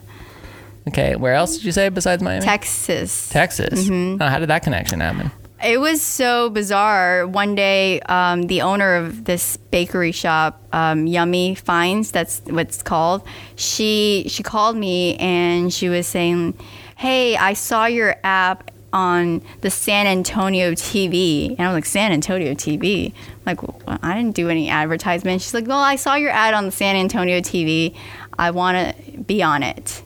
[0.88, 2.44] Okay, where else did you say besides Miami?
[2.44, 3.28] Texas.
[3.28, 3.84] Texas.
[3.88, 4.22] Mm-hmm.
[4.22, 5.30] Oh, how did that connection happen?
[5.62, 7.26] It was so bizarre.
[7.26, 12.82] One day, um, the owner of this bakery shop, um, Yummy Finds, that's what it's
[12.82, 13.22] called.
[13.56, 16.54] She she called me and she was saying,
[16.96, 22.10] "Hey, I saw your app on the San Antonio TV," and I was like, "San
[22.10, 25.42] Antonio TV?" I'm like, well, I didn't do any advertisement.
[25.42, 27.94] She's like, "Well, I saw your ad on the San Antonio TV.
[28.38, 30.02] I want to be on it."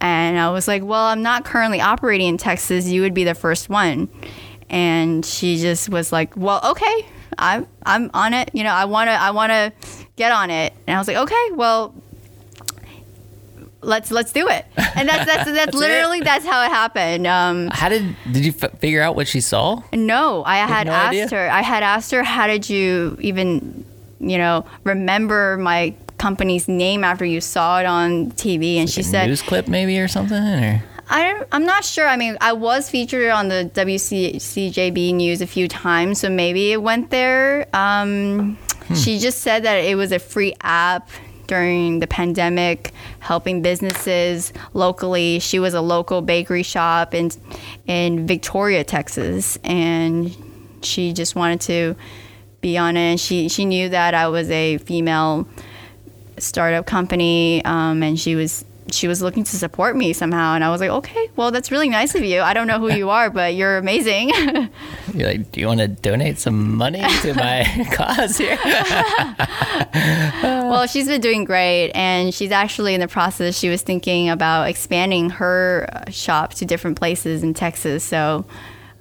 [0.00, 2.88] And I was like, well, I'm not currently operating in Texas.
[2.88, 4.08] You would be the first one.
[4.72, 7.06] And she just was like, well, okay,
[7.38, 8.50] I'm, I'm on it.
[8.54, 9.72] You know, I want to, I want to
[10.16, 10.72] get on it.
[10.86, 11.94] And I was like, okay, well,
[13.82, 14.64] let's, let's do it.
[14.96, 15.78] And that's, that's, that's, it.
[15.78, 17.26] literally, that's how it happened.
[17.26, 19.82] Um, How did did you f- figure out what she saw?
[19.92, 21.28] no, I had no asked idea?
[21.28, 23.84] her, I had asked her, how did you even,
[24.20, 28.76] you know, remember my company's name after you saw it on TV?
[28.76, 32.06] And she A said, news clip maybe or something or I I'm not sure.
[32.06, 36.82] I mean, I was featured on the WCJB news a few times, so maybe it
[36.82, 37.66] went there.
[37.74, 38.58] Um,
[38.94, 41.08] She just said that it was a free app
[41.46, 45.38] during the pandemic, helping businesses locally.
[45.38, 47.30] She was a local bakery shop in
[47.86, 50.34] in Victoria, Texas, and
[50.82, 51.96] she just wanted to
[52.60, 53.00] be on it.
[53.00, 55.46] And she she knew that I was a female
[56.38, 60.54] startup company, um, and she was she was looking to support me somehow.
[60.54, 62.40] And I was like, okay, well, that's really nice of you.
[62.40, 64.28] I don't know who you are, but you're amazing.
[65.14, 68.58] you're like, do you want to donate some money to my cause here?
[69.92, 73.58] well, she's been doing great, and she's actually in the process.
[73.58, 78.04] She was thinking about expanding her uh, shop to different places in Texas.
[78.04, 78.44] So.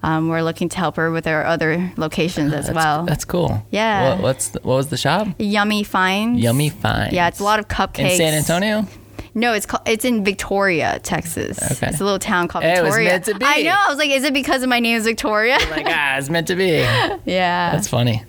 [0.03, 3.05] Um, we're looking to help her with our other locations as That's, well.
[3.05, 3.63] that's cool.
[3.69, 4.15] Yeah.
[4.15, 5.27] What, what's the, what was the shop?
[5.37, 6.41] Yummy finds.
[6.41, 7.13] Yummy Finds.
[7.13, 8.09] Yeah, it's a lot of cupcakes.
[8.09, 8.87] in San Antonio.
[9.33, 11.57] No, it's called, it's in Victoria, Texas.
[11.71, 11.87] Okay.
[11.87, 13.09] It's a little town called It was Victoria.
[13.11, 13.45] meant to be.
[13.45, 13.75] I know.
[13.77, 15.57] I was like, is it because of my name is Victoria?
[15.69, 16.65] Like ah, it's meant to be.
[17.25, 17.71] yeah.
[17.71, 18.23] That's funny.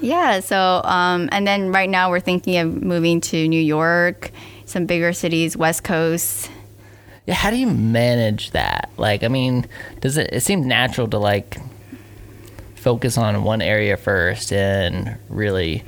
[0.00, 0.40] Yeah.
[0.40, 4.30] So, um, and then right now we're thinking of moving to New York,
[4.66, 6.48] some bigger cities, West Coast.
[7.26, 8.90] Yeah, how do you manage that?
[8.96, 9.66] Like, I mean,
[10.00, 10.30] does it?
[10.32, 11.58] It seems natural to like
[12.76, 15.84] focus on one area first and really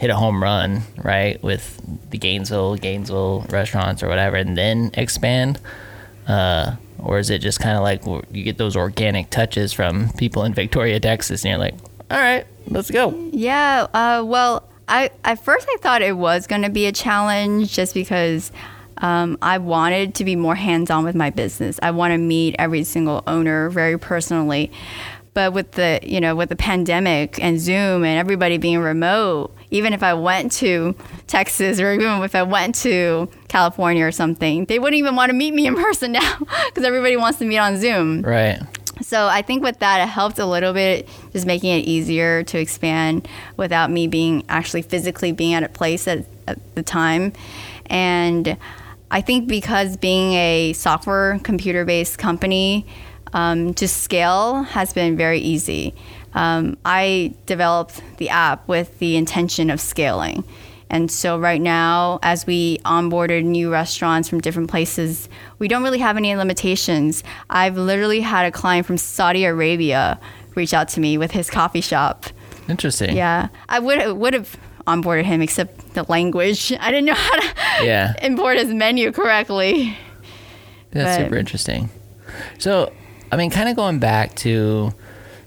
[0.00, 1.42] hit a home run, right?
[1.42, 5.60] With the Gainesville, Gainesville restaurants or whatever, and then expand.
[6.26, 10.44] Uh, or is it just kind of like you get those organic touches from people
[10.44, 11.74] in Victoria, Texas, and you're like,
[12.10, 13.10] all right, let's go.
[13.30, 13.88] Yeah.
[13.92, 17.92] Uh, well, I at first I thought it was going to be a challenge just
[17.92, 18.52] because
[18.96, 21.78] um, I wanted to be more hands on with my business.
[21.82, 24.72] I want to meet every single owner very personally.
[25.34, 29.92] But with the you know with the pandemic and Zoom and everybody being remote, even
[29.92, 30.94] if I went to
[31.26, 35.34] Texas or even if I went to California or something, they wouldn't even want to
[35.34, 38.22] meet me in person now because everybody wants to meet on Zoom.
[38.22, 38.60] Right.
[39.02, 42.58] So I think with that, it helped a little bit, just making it easier to
[42.58, 47.32] expand without me being actually physically being at a place at, at the time.
[47.86, 48.58] And
[49.10, 52.86] I think because being a software computer based company,
[53.32, 55.94] um, to scale has been very easy.
[56.34, 60.44] Um, I developed the app with the intention of scaling.
[60.88, 65.28] And so right now, as we onboarded new restaurants from different places,
[65.60, 67.22] we don't really have any limitations.
[67.48, 70.18] I've literally had a client from Saudi Arabia
[70.56, 72.26] reach out to me with his coffee shop.
[72.68, 73.16] Interesting.
[73.16, 74.56] Yeah, I would would have
[74.86, 76.72] onboarded him except the language.
[76.80, 78.14] I didn't know how to Yeah.
[78.22, 79.96] import his menu correctly.
[80.90, 81.90] That's But- super interesting.
[82.58, 82.92] So,
[83.30, 84.92] I mean, kind of going back to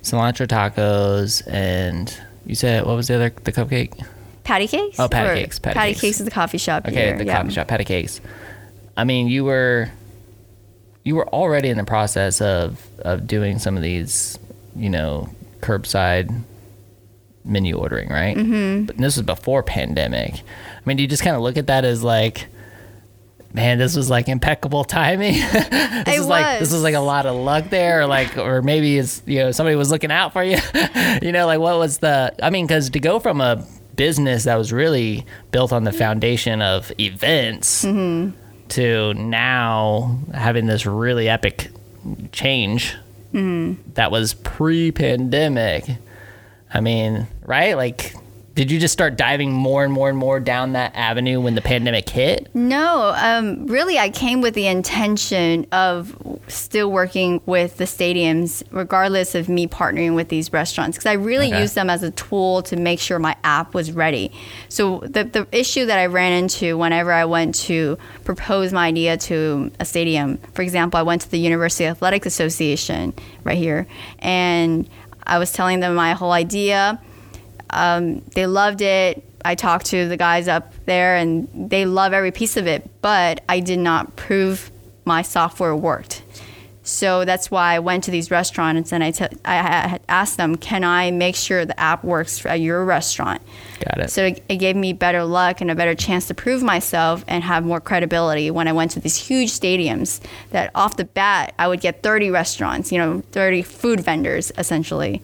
[0.04, 4.06] cilantro tacos, and you said what was the other the cupcake?
[4.44, 5.00] Patticakes?
[5.00, 6.02] Oh, patty Or cakes, patty Patticakes.
[6.02, 7.18] cakes is the coffee shop Okay, here.
[7.18, 7.38] the yeah.
[7.42, 8.20] coffee shop, Patticakes.
[8.98, 9.90] I mean, you were
[11.04, 14.38] you were already in the process of of doing some of these,
[14.76, 15.30] you know,
[15.62, 16.44] curbside
[17.46, 18.36] menu ordering, right?
[18.38, 18.86] Mm-hmm.
[18.86, 20.36] But this was before pandemic.
[20.36, 22.48] I mean, do you just kind of look at that as like,
[23.54, 25.34] man, this was like impeccable timing.
[25.52, 26.74] this It is like this was.
[26.74, 29.76] was like a lot of luck there, or like, or maybe it's you know somebody
[29.76, 30.58] was looking out for you.
[31.22, 32.34] you know, like what was the?
[32.42, 36.62] I mean, because to go from a business that was really built on the foundation
[36.62, 38.36] of events Mm-hmm.
[38.70, 41.70] to now having this really epic
[42.32, 42.96] change
[43.34, 43.92] Mm-hmm.
[43.96, 45.86] that was pre-pandemic.
[46.74, 47.76] I mean, right?
[47.76, 48.16] Like,
[48.56, 51.62] did you just start diving more and more and more down that avenue when the
[51.62, 52.54] pandemic hit?
[52.54, 56.16] No, um, really, I came with the intention of
[56.48, 61.48] still working with the stadiums, regardless of me partnering with these restaurants, because I really
[61.48, 61.62] Okay.
[61.62, 64.32] used them as a tool to make sure my app was ready.
[64.70, 69.18] So the the issue that I ran into whenever I went to propose my idea
[69.18, 73.88] to a stadium, for example, I went to the University Athletics Association right here,
[74.20, 74.88] and
[75.26, 77.00] I was telling them my whole idea
[77.78, 79.24] um, they loved it.
[79.46, 83.44] I talked to the guys up there and they love every piece of it, but
[83.50, 84.72] I did not prove
[85.06, 86.24] my software worked.
[86.84, 90.84] So that's why I went to these restaurants and I t- I asked them, can
[90.84, 93.42] I make sure the app works at your restaurant?
[93.80, 94.12] Got it.
[94.12, 97.42] So it, it gave me better luck and a better chance to prove myself and
[97.44, 100.20] have more credibility when I went to these huge stadiums
[100.50, 105.22] that off the bat I would get 30 restaurants, you know, 30 food vendors essentially.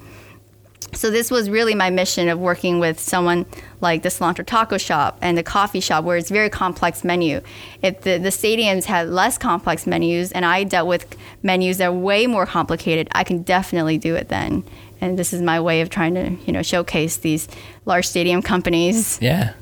[0.93, 3.45] So this was really my mission of working with someone
[3.81, 7.41] like the cilantro taco shop and the coffee shop where it's very complex menu.
[7.81, 11.93] If the, the stadiums had less complex menus and I dealt with menus that are
[11.93, 14.63] way more complicated, I can definitely do it then.
[15.01, 17.47] And this is my way of trying to, you know, showcase these
[17.85, 19.17] large stadium companies.
[19.21, 19.53] Yeah.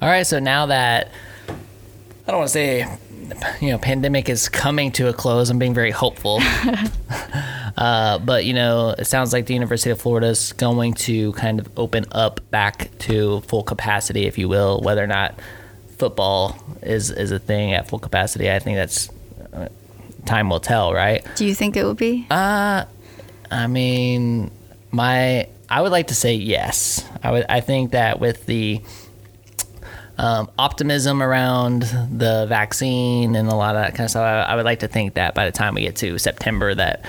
[0.00, 0.26] All right.
[0.26, 1.10] So now that
[2.26, 2.98] I don't want to say,
[3.60, 5.50] you know, pandemic is coming to a close.
[5.50, 6.40] I'm being very hopeful.
[7.76, 11.60] uh, but you know, it sounds like the University of Florida is going to kind
[11.60, 14.80] of open up back to full capacity, if you will.
[14.80, 15.38] Whether or not
[15.96, 19.08] football is is a thing at full capacity, I think that's
[19.52, 19.68] uh,
[20.24, 21.24] time will tell, right?
[21.36, 22.26] Do you think it will be?
[23.50, 24.50] I mean,
[24.90, 27.04] my I would like to say yes.
[27.22, 27.46] I would.
[27.48, 28.82] I think that with the
[30.22, 34.54] um, optimism around the vaccine and a lot of that kind of stuff, I, I
[34.54, 37.04] would like to think that by the time we get to September, that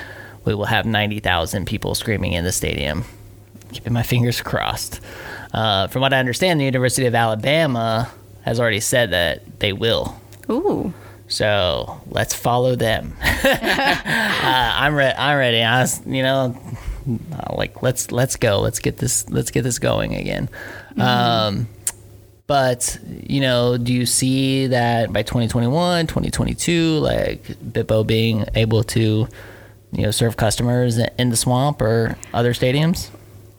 [0.46, 3.06] we will have ninety thousand people screaming in the stadium.
[3.72, 5.00] Keeping my fingers crossed.
[5.54, 8.12] Uh, from what I understand, the University of Alabama
[8.42, 10.20] has already said that they will.
[10.50, 10.94] Ooh.
[11.28, 13.16] So let's follow them.
[13.22, 13.54] uh,
[14.44, 15.18] I'm ready.
[15.18, 15.62] I'm ready.
[15.62, 16.60] I was, you know,
[17.52, 18.60] like let's let's go.
[18.60, 19.30] Let's get this.
[19.30, 20.50] Let's get this going again.
[20.98, 21.68] Um,
[22.48, 29.28] but you know, do you see that by 2021, 2022, like Bippo being able to,
[29.92, 33.10] you know, serve customers in the swamp or other stadiums?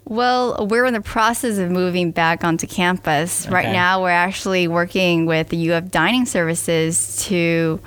[0.07, 3.49] Well, we're in the process of moving back onto campus.
[3.49, 7.81] Right now, we're actually working with the UF Dining Services to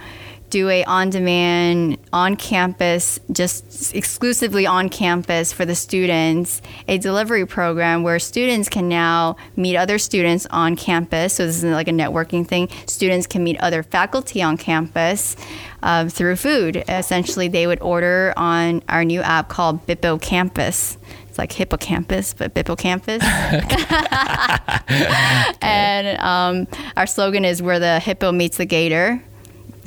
[0.50, 8.20] do a on-demand, on-campus, just exclusively on campus for the students, a delivery program where
[8.20, 11.34] students can now meet other students on campus.
[11.34, 12.70] So this is like a networking thing.
[12.86, 15.36] Students can meet other faculty on campus
[15.84, 16.84] um, through food.
[16.88, 20.98] Essentially, they would order on our new app called Bippo Campus.
[21.28, 23.22] It's like hippocampus, but Bippocampus.
[25.62, 29.22] and um, our slogan is where the hippo meets the gator.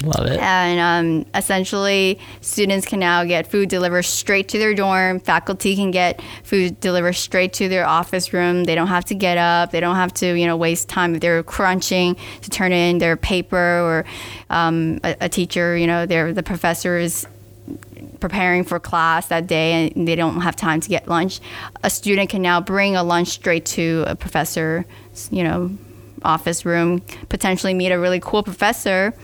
[0.03, 0.41] Love it.
[0.41, 5.21] And um, essentially, students can now get food delivered straight to their dorm.
[5.21, 8.65] Faculty can get food delivered straight to their office room.
[8.65, 9.73] They don't have to get up.
[9.73, 13.17] They don't have to, you know, waste time if they're crunching to turn in their
[13.17, 14.05] paper or
[14.49, 17.27] um, a, a teacher, you know, the professor is
[18.21, 21.41] preparing for class that day and they don't have time to get lunch.
[21.83, 24.85] A student can now bring a lunch straight to a professor,
[25.31, 25.71] you know,
[26.23, 29.15] office room, potentially meet a really cool professor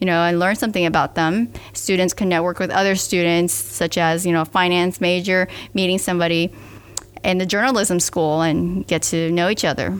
[0.00, 1.52] you know, and learn something about them.
[1.72, 6.52] Students can network with other students, such as, you know, a finance major, meeting somebody
[7.24, 9.98] in the journalism school and get to know each other.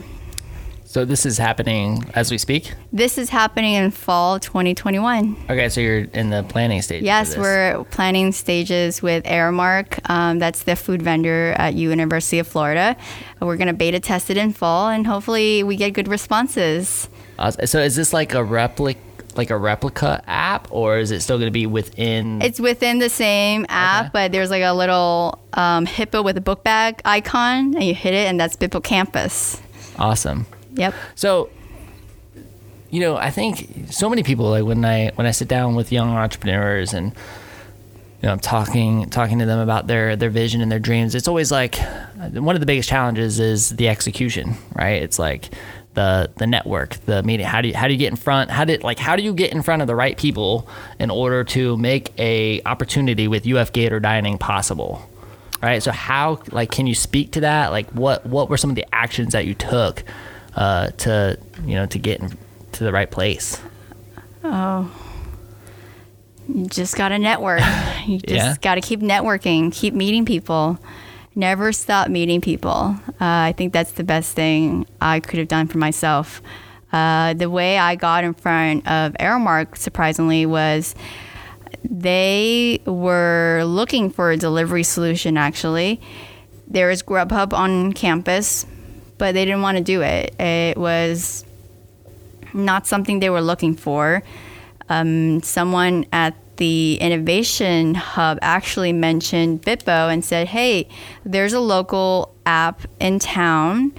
[0.87, 2.73] So this is happening as we speak?
[2.93, 5.35] This is happening in fall 2021.
[5.49, 7.03] Okay, so you're in the planning stage.
[7.03, 9.99] Yes, we're planning stages with Aramark.
[10.09, 12.95] Um, that's the food vendor at University of Florida.
[13.41, 17.09] We're going to beta test it in fall, and hopefully we get good responses.
[17.37, 19.01] Uh, so is this like a replica?
[19.37, 23.09] Like a replica app or is it still going to be within it's within the
[23.09, 24.09] same app okay.
[24.13, 28.13] but there's like a little um, hippo with a book bag icon and you hit
[28.13, 29.61] it and that's Bippo Campus
[29.97, 30.45] awesome.
[30.73, 30.93] Yep.
[31.15, 31.49] So
[32.89, 35.91] you know i think so many people like when i when i sit down with
[35.91, 40.71] young entrepreneurs and you know i'm talking talking to them about their their vision and
[40.71, 41.75] their dreams it's always like
[42.33, 45.01] one of the biggest challenges is the execution right?
[45.01, 45.49] It's like
[45.97, 47.47] the the network, the meeting.
[47.47, 48.51] How do you how do you get in front?
[48.51, 50.69] How did like how do you get in front of the right people
[50.99, 55.09] in order to make a opportunity with UF Gator dining possible?
[55.61, 55.81] Right.
[55.81, 57.71] So how like can you speak to that?
[57.71, 60.03] Like what what were some of the actions that you took
[60.55, 62.37] uh, to you know to get in,
[62.73, 63.59] to the right place?
[64.43, 64.91] Oh.
[66.47, 67.61] You just got to network.
[68.05, 68.55] You just yeah.
[68.61, 70.79] got to keep networking, keep meeting people
[71.37, 72.95] never stop meeting people.
[73.21, 76.41] Uh, I think that's the best thing I could have done for myself.
[76.91, 80.95] Uh, the way I got in front of Aramark, surprisingly, was
[81.83, 86.01] they were looking for a delivery solution, actually.
[86.67, 88.65] There is Grubhub on campus,
[89.17, 90.33] but they didn't want to do it.
[90.39, 91.45] It was
[92.53, 94.23] not something they were looking for.
[94.89, 100.87] Um, someone at the Innovation Hub actually mentioned Bippo and said, hey,
[101.23, 103.93] there's a local app in town.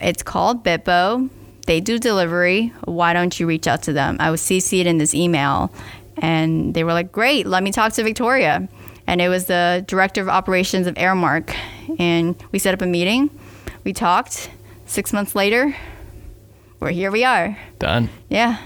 [0.00, 1.28] It's called Bippo.
[1.66, 2.72] They do delivery.
[2.84, 4.16] Why don't you reach out to them?
[4.20, 5.72] I was CC'd in this email.
[6.18, 8.68] And they were like, great, let me talk to Victoria.
[9.06, 11.54] And it was the director of operations of Aramark,
[11.98, 13.30] And we set up a meeting.
[13.84, 14.50] We talked.
[14.86, 15.74] Six months later,
[16.78, 17.58] we're here we are.
[17.78, 18.10] Done.
[18.28, 18.58] Yeah.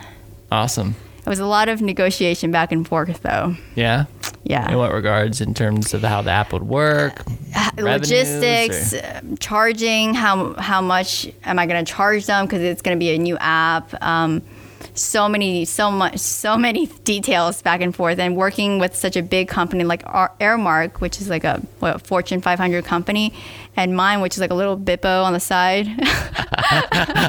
[0.50, 0.96] Awesome.
[1.28, 3.54] It was a lot of negotiation back and forth, though.
[3.74, 4.06] Yeah.
[4.44, 4.72] Yeah.
[4.72, 7.22] In what regards, in terms of how the app would work,
[7.54, 12.80] uh, logistics, uh, charging, how how much am I going to charge them because it's
[12.80, 13.92] going to be a new app.
[14.02, 14.40] Um,
[15.00, 18.18] so many, so much, so many details back and forth.
[18.18, 22.40] And working with such a big company like Aramark, which is like a what, Fortune
[22.40, 23.32] 500 company,
[23.76, 25.86] and mine, which is like a little Bippo on the side.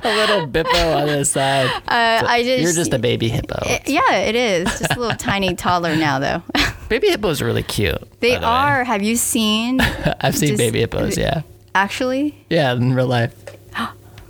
[0.03, 1.69] a little Bippo on the side.
[1.89, 3.57] Uh, so I just you're just a baby hippo.
[3.65, 4.67] It, yeah, it is.
[4.79, 6.43] Just a little tiny toddler now, though.
[6.87, 7.97] baby hippos are really cute.
[8.19, 8.79] They the are.
[8.79, 8.85] Way.
[8.85, 9.81] Have you seen?
[9.81, 11.17] I've seen just, baby hippos.
[11.17, 11.41] Yeah.
[11.73, 12.35] Actually.
[12.49, 13.33] Yeah, in real life.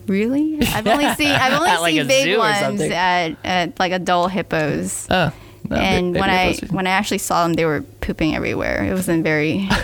[0.10, 0.57] Really?
[0.62, 5.07] I've only seen I've only like seen big ones at, at like adult hippos.
[5.10, 5.32] Oh.
[5.70, 8.84] No, and when I when I actually saw them, they were pooping everywhere.
[8.84, 9.70] It wasn't very.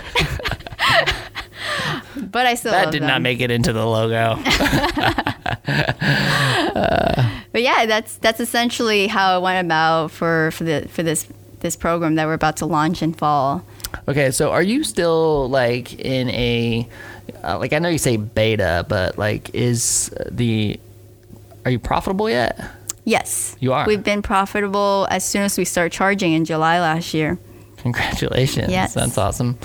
[2.17, 3.07] but I still that did them.
[3.07, 4.35] not make it into the logo.
[6.75, 11.27] uh, but yeah, that's that's essentially how it went about for for the for this
[11.59, 13.63] this program that we're about to launch in fall.
[14.07, 16.87] Okay, so are you still like in a
[17.43, 20.79] uh, like I know you say beta, but like is the
[21.65, 22.59] are you profitable yet?
[23.05, 23.55] Yes.
[23.59, 23.85] You are.
[23.85, 27.37] We've been profitable as soon as we start charging in July last year.
[27.77, 28.71] Congratulations.
[28.71, 28.95] Yes.
[28.95, 29.59] That's awesome.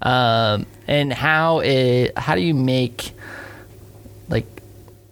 [0.00, 3.12] Um, and how it how do you make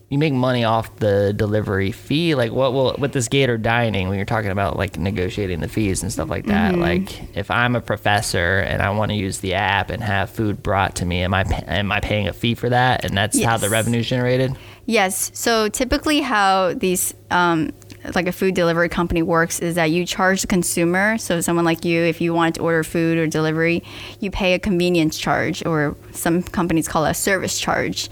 [0.08, 4.16] you make money off the delivery fee like what will with this gator dining when
[4.16, 6.82] you're talking about like negotiating the fees and stuff like that mm-hmm.
[6.82, 10.62] like if i'm a professor and i want to use the app and have food
[10.62, 13.04] brought to me am i am i paying a fee for that?
[13.04, 13.48] And that's yes.
[13.48, 14.56] how the revenue is generated?
[14.86, 15.30] Yes.
[15.34, 17.72] So typically how these um,
[18.14, 21.18] like a food delivery company works is that you charge the consumer.
[21.18, 23.82] So someone like you if you want to order food or delivery
[24.20, 28.08] you pay a convenience charge or some companies call it a service charge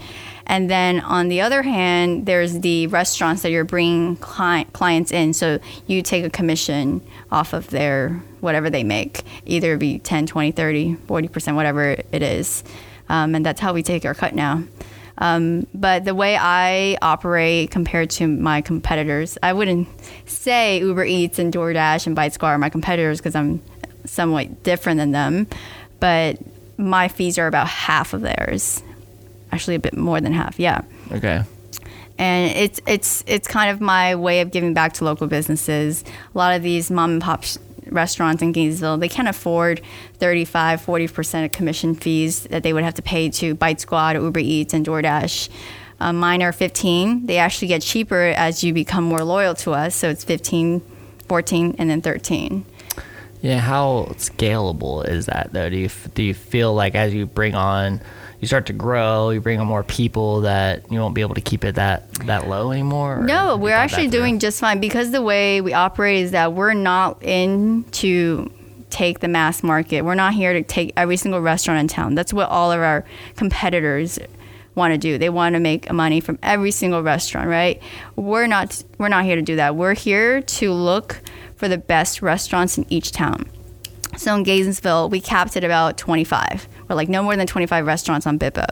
[0.47, 5.33] and then on the other hand, there's the restaurants that you're bringing client, clients in.
[5.33, 10.51] So you take a commission off of their whatever they make, either be 10, 20,
[10.51, 12.63] 30, 40%, whatever it is.
[13.09, 14.63] Um, and that's how we take our cut now.
[15.17, 19.87] Um, but the way I operate compared to my competitors, I wouldn't
[20.25, 23.61] say Uber Eats and DoorDash and Bite Squad are my competitors because I'm
[24.05, 25.47] somewhat different than them.
[25.99, 26.37] But
[26.77, 28.83] my fees are about half of theirs,
[29.55, 30.59] actually a bit more than half.
[30.59, 30.81] Yeah
[31.11, 31.37] Okay.
[32.17, 36.03] and it's it's it's kind of my way of giving back to local businesses.
[36.33, 37.57] A lot of these mom and pop sh-
[38.01, 39.81] restaurants in Gainesville, they can't afford
[40.19, 44.39] 35, 40% of commission fees that they would have to pay to Bite Squad, Uber
[44.39, 45.49] Eats, and DoorDash.
[45.99, 47.27] Uh, mine are 15.
[47.27, 49.95] They actually get cheaper as you become more loyal to us.
[49.95, 50.81] So it's 15,
[51.29, 52.65] 14, and then 13.
[53.41, 55.69] Yeah, how scalable is that though?
[55.69, 58.01] Do you do you feel like as you bring on,
[58.39, 61.41] you start to grow, you bring on more people that you won't be able to
[61.41, 63.21] keep it that that low anymore?
[63.23, 67.23] No, we're actually doing just fine because the way we operate is that we're not
[67.23, 68.51] in to
[68.89, 70.03] take the mass market.
[70.03, 72.15] We're not here to take every single restaurant in town.
[72.15, 73.03] That's what all of our
[73.35, 74.19] competitors
[74.75, 75.17] want to do.
[75.17, 77.81] They want to make money from every single restaurant, right?
[78.15, 79.75] We're not we're not here to do that.
[79.75, 81.21] We're here to look
[81.55, 83.49] for the best restaurants in each town.
[84.17, 86.67] So in Gainesville, we capped at about 25.
[86.87, 88.65] We're like no more than 25 restaurants on Bippo.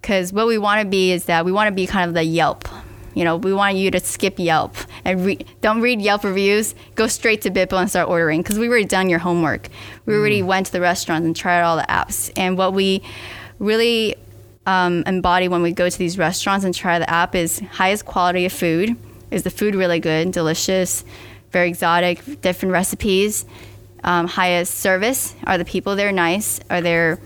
[0.00, 2.24] Because what we want to be is that we want to be kind of the
[2.24, 2.68] Yelp.
[3.14, 6.74] You know, we want you to skip Yelp and re- don't read Yelp reviews.
[6.94, 9.68] Go straight to Bippo and start ordering because we've already done your homework.
[10.06, 12.30] We already went to the restaurants and tried all the apps.
[12.36, 13.02] And what we
[13.58, 14.16] really
[14.66, 18.46] um, embody when we go to these restaurants and try the app is highest quality
[18.46, 18.96] of food.
[19.30, 21.04] Is the food really good, delicious,
[21.50, 23.44] very exotic, different recipes?
[24.02, 25.34] Um, highest service?
[25.44, 26.60] Are the people there nice?
[26.70, 27.20] Are there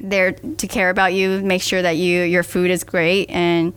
[0.00, 1.40] there to care about you?
[1.40, 3.72] Make sure that you your food is great and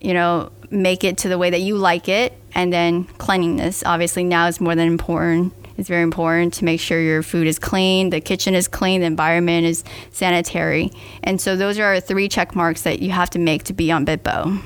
[0.00, 2.32] you know make it to the way that you like it.
[2.54, 5.54] And then cleanliness, obviously, now is more than important.
[5.76, 9.06] It's very important to make sure your food is clean, the kitchen is clean, the
[9.06, 10.92] environment is sanitary.
[11.22, 14.04] And so those are three check marks that you have to make to be on
[14.04, 14.60] Bippo.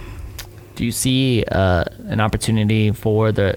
[0.74, 3.56] Do you see uh, an opportunity for the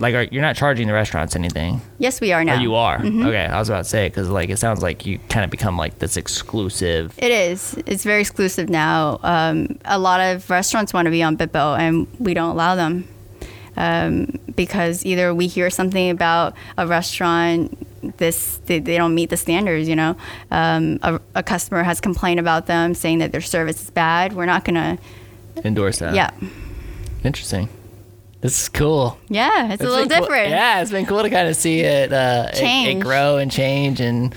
[0.00, 0.14] like?
[0.14, 1.80] Are, you're not charging the restaurants anything?
[1.98, 2.56] Yes, we are now.
[2.56, 2.98] Oh, you are.
[2.98, 5.76] Okay, I was about to say because like it sounds like you kind of become
[5.76, 7.14] like this exclusive.
[7.18, 7.74] It is.
[7.86, 9.20] It's very exclusive now.
[9.22, 13.08] Um, a lot of restaurants want to be on Bippo, and we don't allow them
[13.76, 17.86] um, because either we hear something about a restaurant
[18.16, 19.88] this they, they don't meet the standards.
[19.88, 20.16] You know,
[20.50, 24.34] um, a, a customer has complained about them, saying that their service is bad.
[24.34, 24.98] We're not gonna.
[25.64, 26.14] endorse that.
[26.14, 26.30] Yeah,
[27.24, 27.68] Interesting.
[28.40, 29.18] This is cool.
[29.28, 29.72] yeah.
[29.72, 30.50] It's, a little been cool- different.
[30.50, 33.02] Yeah, it's been cool to kind of see it, uh, it- It, Change.
[33.02, 34.32] grow and change and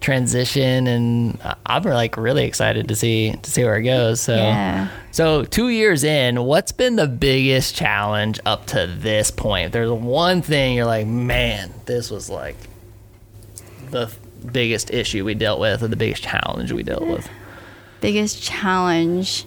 [0.00, 4.20] transition, and I'm like really excited to see to see where it goes.
[4.20, 4.88] So, Yeah.
[5.12, 9.66] so two years in, what's been the biggest challenge up to this point?
[9.66, 12.56] If there's one thing you're like, man, this was like
[13.90, 14.10] the
[14.52, 17.28] biggest issue we dealt with, or the biggest challenge we dealt with.
[18.02, 19.46] Biggest challenge.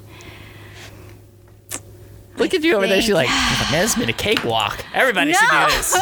[2.38, 3.02] Look at you over there.
[3.02, 4.84] She's like, man, this has been a cakewalk.
[4.94, 5.96] Everybody should do this.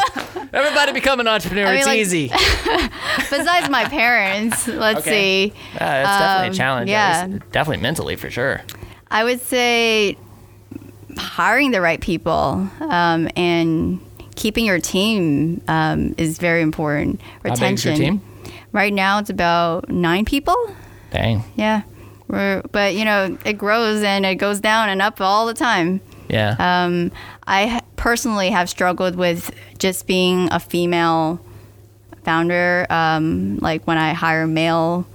[0.52, 1.66] Everybody become an entrepreneur.
[1.66, 2.28] I mean, it's like- easy.
[3.30, 5.50] Besides my parents, let's Okay.
[5.50, 5.52] see.
[5.74, 6.90] Yeah, it's definitely Um, a challenge.
[6.90, 7.26] yeah.
[7.52, 8.62] definitely mentally for sure.
[9.10, 10.16] I would say
[11.16, 14.00] hiring the right people um, and
[14.34, 17.20] keeping your team um, is very important.
[17.44, 17.92] How Retention.
[17.92, 18.20] big's your team?
[18.72, 20.56] Right now, it's about nine people.
[21.10, 21.42] Dang.
[21.54, 21.82] Yeah,
[22.28, 26.00] We're, but you know, it grows and it goes down and up all the time.
[26.28, 26.56] Yeah.
[26.58, 27.12] Um,
[27.46, 31.40] I personally have struggled with just being a female
[32.24, 32.86] founder.
[32.90, 35.06] Um, like when I hire male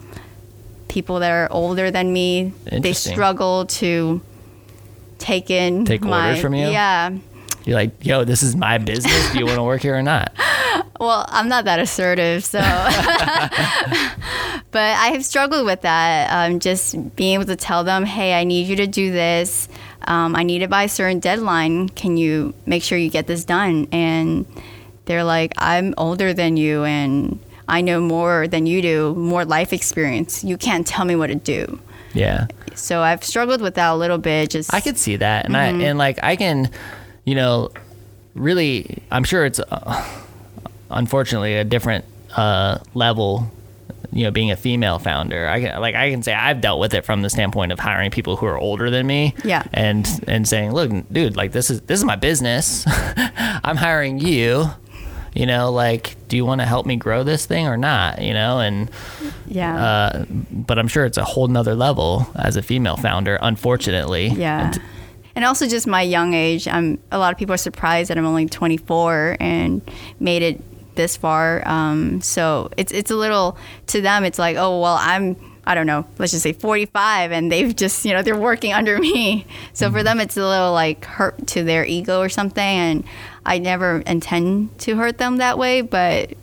[0.87, 4.21] people that are older than me, they struggle to
[5.21, 6.67] take in Take my, orders from you?
[6.67, 7.15] Yeah.
[7.63, 9.31] You're like, yo, this is my business.
[9.31, 10.33] Do you want to work here or not?
[10.99, 12.59] Well, I'm not that assertive, so.
[12.59, 12.67] but
[14.75, 16.51] I have struggled with that.
[16.51, 19.67] Um, just being able to tell them, hey, I need you to do this.
[20.07, 21.89] Um, I need it by a certain deadline.
[21.89, 23.87] Can you make sure you get this done?
[23.91, 24.45] And
[25.05, 29.71] they're like, I'm older than you and I know more than you do, more life
[29.73, 30.43] experience.
[30.43, 31.79] You can't tell me what to do.
[32.13, 32.47] Yeah.
[32.75, 34.49] So I've struggled with that a little bit.
[34.49, 35.81] Just I could see that, and Mm-hmm.
[35.81, 36.69] I and like I can,
[37.23, 37.69] you know,
[38.33, 39.01] really.
[39.11, 40.19] I'm sure it's uh,
[40.89, 42.03] unfortunately a different
[42.35, 43.49] uh, level.
[44.13, 46.93] You know, being a female founder, I can like I can say I've dealt with
[46.93, 49.33] it from the standpoint of hiring people who are older than me.
[49.43, 49.63] Yeah.
[49.73, 52.85] And and saying, look, dude, like this is this is my business.
[52.87, 54.65] I'm hiring you.
[55.33, 58.21] You know, like, do you want to help me grow this thing or not?
[58.21, 58.91] You know, and
[59.47, 59.81] yeah.
[59.81, 64.27] uh, but I'm sure it's a whole nother level as a female founder, unfortunately.
[64.27, 64.73] Yeah.
[65.35, 66.67] And also just my young age.
[66.67, 69.81] I'm a lot of people are surprised that I'm only 24 and
[70.19, 70.61] made it
[70.95, 71.67] this far.
[71.67, 74.23] Um, so it's it's a little to them.
[74.23, 75.35] It's like, oh well, I'm
[75.65, 78.97] I don't know, let's just say 45 and they've just, you know, they're working under
[78.97, 79.45] me.
[79.73, 82.63] So for them, it's a little like hurt to their ego or something.
[82.63, 83.03] And
[83.45, 86.33] I never intend to hurt them that way, but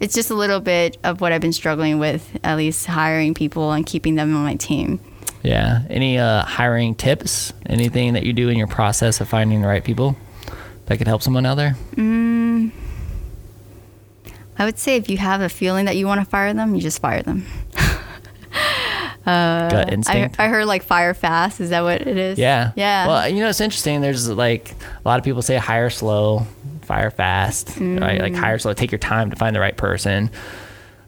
[0.00, 3.72] it's just a little bit of what I've been struggling with, at least hiring people
[3.72, 5.00] and keeping them on my team.
[5.42, 5.82] Yeah.
[5.90, 7.52] Any uh, hiring tips?
[7.66, 10.16] Anything that you do in your process of finding the right people
[10.86, 11.76] that could help someone out there?
[14.58, 16.80] I would say if you have a feeling that you want to fire them, you
[16.80, 17.44] just fire them.
[19.24, 20.36] Gut I, instinct.
[20.38, 21.60] I heard like fire fast.
[21.60, 22.38] Is that what it is?
[22.38, 22.72] yeah.
[22.76, 23.06] Yeah.
[23.06, 24.00] Well, you know, it's interesting.
[24.00, 26.46] There's like a lot of people say hire slow,
[26.82, 27.78] fire fast, right?
[27.78, 28.20] Mm.
[28.20, 30.30] Like hire slow, take your time to find the right person.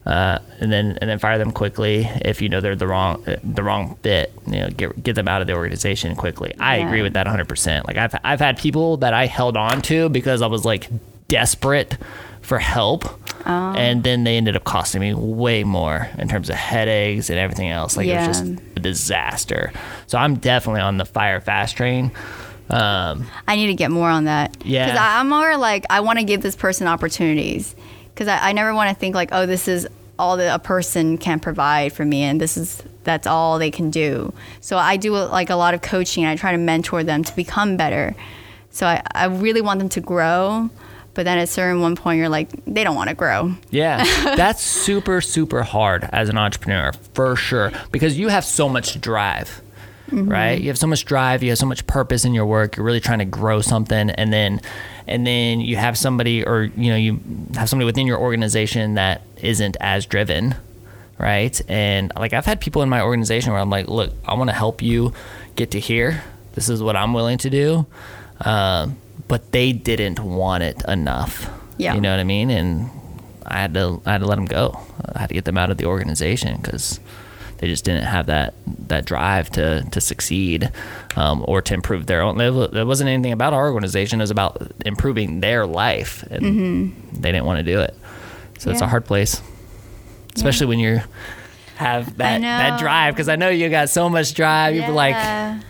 [0.05, 3.61] Uh, and then and then fire them quickly if you know they're the wrong the
[3.61, 4.33] wrong fit.
[4.47, 6.55] You know, get get them out of the organization quickly.
[6.59, 6.87] I Yeah.
[6.87, 7.47] agree with that 100.
[7.47, 10.89] percent Like I've I've had people that I held on to because I was like
[11.27, 11.97] desperate
[12.41, 13.03] for help,
[13.49, 13.73] Oh.
[13.77, 17.69] and then they ended up costing me way more in terms of headaches and everything
[17.69, 17.95] else.
[17.95, 18.43] Like it was just
[18.75, 19.71] a disaster.
[20.07, 22.11] So I'm definitely on the fire fast train.
[22.69, 24.57] Um, I need to get more on that.
[24.65, 24.87] Yeah.
[24.87, 27.73] Because I'm more like, I want to give this person opportunities.
[28.13, 29.87] Because I, I never want to think like, oh, this is
[30.19, 33.91] all that a person can provide for me and this is that's all they can
[33.91, 34.33] do.
[34.59, 37.33] So I do like a lot of coaching and I try to mentor them to
[37.35, 38.13] become better.
[38.71, 40.69] So I, I really want them to grow.
[41.17, 43.55] But then at a certain one point, you're like, they don't want to grow.
[43.71, 44.03] Yeah,
[44.35, 49.63] that's super, super hard as an entrepreneur for sure because you have so much drive,
[50.11, 50.61] right?
[50.61, 52.77] You have so much drive, you have so much purpose in your work.
[52.77, 54.61] You're really trying to grow something, and then,
[55.07, 57.19] and then you have somebody, or you know, you
[57.55, 60.53] have somebody within your organization that isn't as driven,
[61.17, 61.59] right?
[61.67, 64.55] And like I've had people in my organization where I'm like, look, I want to
[64.55, 65.13] help you
[65.55, 66.23] get to here.
[66.53, 67.87] This is what I'm willing to do.
[68.41, 68.97] Um,
[69.27, 71.49] but they didn't want it enough.
[71.77, 71.93] Yeah.
[71.95, 72.49] You know what I mean?
[72.49, 72.89] And
[73.45, 74.79] I had to I had to let them go.
[75.15, 76.99] I had to get them out of the organization because
[77.59, 78.53] they just didn't have that
[78.87, 80.71] that drive to to succeed
[81.15, 82.37] um, or to improve their own.
[82.37, 84.19] There wasn't anything about our organization.
[84.19, 87.95] It was about improving their life, and they didn't want to do it.
[88.59, 89.41] So it's a hard place,
[90.35, 91.01] especially when you
[91.75, 93.13] have that that drive.
[93.13, 94.75] Because I know you got so much drive.
[94.75, 94.87] Yeah.
[94.87, 95.63] You're like,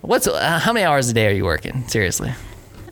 [0.00, 1.86] what's uh, how many hours a day are you working?
[1.88, 2.32] Seriously,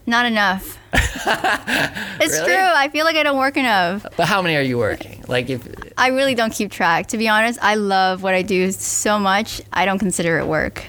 [0.07, 0.79] Not enough.
[0.93, 2.45] it's Really?
[2.47, 2.57] true.
[2.57, 4.07] I feel like I don't work enough.
[4.17, 5.25] but how many are you working?
[5.29, 5.67] Like if
[5.99, 7.09] I really don't keep track.
[7.09, 9.61] To be honest, I love what I do so much.
[9.73, 10.85] I don't consider it work.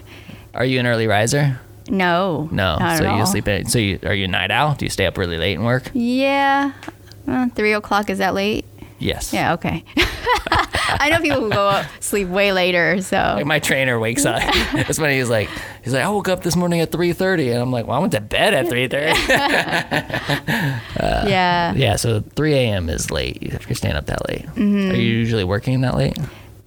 [0.54, 1.60] are you an early riser?
[1.90, 2.48] No.
[2.52, 2.78] No.
[2.98, 3.26] So you all.
[3.26, 3.66] sleep in.
[3.68, 4.76] So you are you a night owl?
[4.76, 5.90] Do you stay up really late and work?
[5.94, 6.74] Yeah.
[7.28, 8.66] Uh, three o'clock is that late?
[9.00, 9.34] Yes.
[9.34, 9.54] Yeah.
[9.54, 9.84] Okay.
[10.90, 13.02] I know people who go up, sleep way later.
[13.02, 14.42] So Like my trainer wakes up.
[14.74, 15.50] That's when he's like,
[15.84, 18.14] he's like, I woke up this morning at 3:30, and I'm like, well, I went
[18.14, 19.28] to bed at 3:30.
[21.30, 21.74] yeah.
[21.76, 21.96] yeah.
[21.96, 22.90] So 3 a.m.
[22.90, 24.46] is late if you're staying up that late.
[24.48, 24.92] Mm-hmm.
[24.92, 26.18] Are you usually working that late?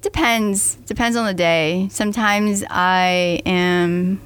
[0.02, 0.76] Depends.
[0.86, 1.88] Depends on the day.
[1.90, 4.20] Sometimes I am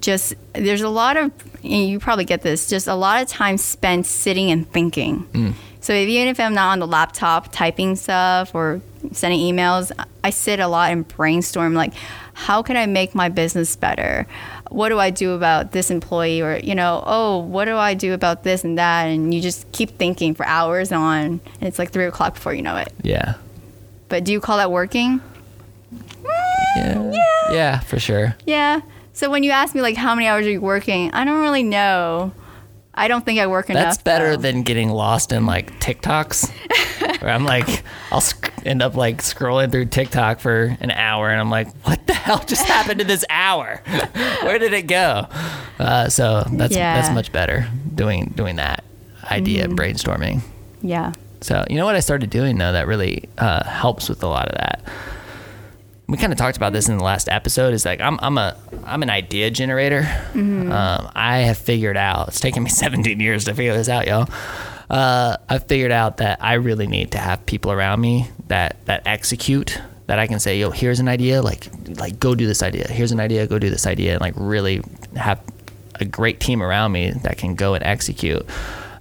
[0.00, 1.32] just there's a lot of
[1.62, 5.54] you probably get this just a lot of time spent sitting and thinking Mm.
[5.80, 8.80] So even if i'm not on the laptop typing stuff or
[9.12, 9.90] sending emails
[10.24, 11.92] i sit a lot and brainstorm like
[12.34, 14.26] how can i make my business better
[14.70, 18.12] what do i do about this employee or you know oh what do i do
[18.12, 21.90] about this and that and you just keep thinking for hours on and it's like
[21.90, 23.34] three o'clock before you know it Yeah.
[24.08, 25.20] but do you call that working
[26.76, 26.94] Yeah.
[26.94, 27.14] Mm,
[27.50, 28.36] yeah, for sure.
[28.46, 28.80] Yeah.
[29.14, 31.62] So when you ask me like how many hours are you working, I don't really
[31.64, 32.30] know.
[32.98, 33.82] I don't think I work enough.
[33.84, 34.42] That's better though.
[34.42, 36.50] than getting lost in like TikToks.
[37.22, 37.82] where I'm like,
[38.12, 42.06] I'll sc- end up like scrolling through TikTok for an hour, and I'm like, what
[42.06, 43.82] the hell just happened to this hour?
[44.42, 45.26] Where did it go?
[45.78, 47.00] Uh, so that's Yeah.
[47.00, 48.84] that's much better doing doing that
[49.24, 50.42] idea brainstorming.
[50.82, 51.12] Yeah.
[51.40, 54.48] So you know what I started doing though that really uh, helps with a lot
[54.48, 54.82] of that.
[56.08, 57.74] We kind of talked about this in the last episode.
[57.74, 60.08] Is like I'm I'm a I'm an idea generator.
[60.72, 62.28] Um, I have figured out.
[62.28, 64.28] It's taken me 17 years to figure this out, y'all.
[64.88, 69.06] Uh, I've figured out that I really need to have people around me that that
[69.06, 69.80] execute.
[70.06, 71.42] That I can say, yo, here's an idea.
[71.42, 72.88] Like like go do this idea.
[72.88, 73.46] Here's an idea.
[73.46, 74.12] Go do this idea.
[74.12, 74.82] And like really
[75.14, 75.42] have
[76.00, 78.46] a great team around me that can go and execute.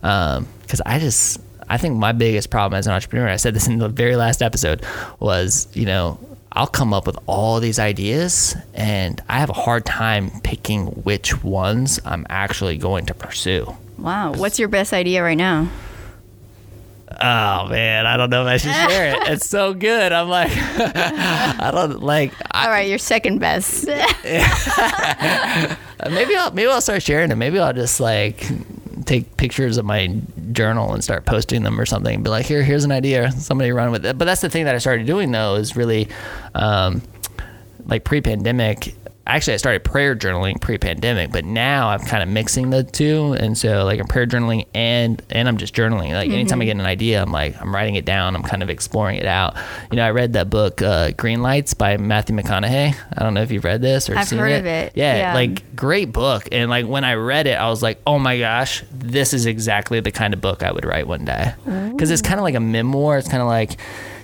[0.02, 1.40] Because I just,
[1.70, 4.42] I think my biggest problem as an entrepreneur, I said this in the very last
[4.42, 4.86] episode,
[5.20, 6.20] was, you know,
[6.52, 11.44] I'll come up with all these ideas and I have a hard time picking which
[11.44, 13.76] ones I'm actually going to pursue.
[13.98, 14.34] Wow.
[14.34, 15.70] What's your best idea right now?
[17.20, 19.28] Oh man, I don't know if I should share it.
[19.30, 20.12] It's so good.
[20.12, 22.32] I'm like, I don't like.
[22.52, 23.88] I, All right, your second best.
[23.88, 24.44] maybe
[26.36, 27.36] I'll maybe I'll start sharing it.
[27.36, 28.46] Maybe I'll just like
[29.08, 30.08] take pictures of my
[30.52, 32.22] journal and start posting them or something.
[32.22, 33.32] Be like, here, here's an idea.
[33.32, 34.18] Somebody run with it.
[34.18, 36.10] But that's the thing that I started doing though is really,
[36.54, 37.02] um,
[37.86, 38.94] like pre-pandemic
[39.28, 43.58] actually I started prayer journaling pre-pandemic, but now I'm kind of mixing the two, and
[43.58, 46.14] so like I'm prayer journaling and and I'm just journaling.
[46.14, 48.36] Like anytime I get an idea, I'm like I'm writing it down.
[48.36, 49.56] I'm kind of exploring it out.
[49.92, 52.96] You know, I read that book uh, Green Lights by Matthew McConaughey.
[53.18, 54.60] I don't know if you've read this or I've seen heard it.
[54.60, 54.94] of it.
[54.96, 55.34] Yeah, Yeah.
[55.34, 56.48] like great book.
[56.52, 60.00] And like when I read it, I was like, oh my gosh, this is exactly
[60.00, 61.54] the kind of book I would write one day.
[61.66, 63.18] Because it's kind of like a memoir.
[63.18, 63.78] It's kind of like,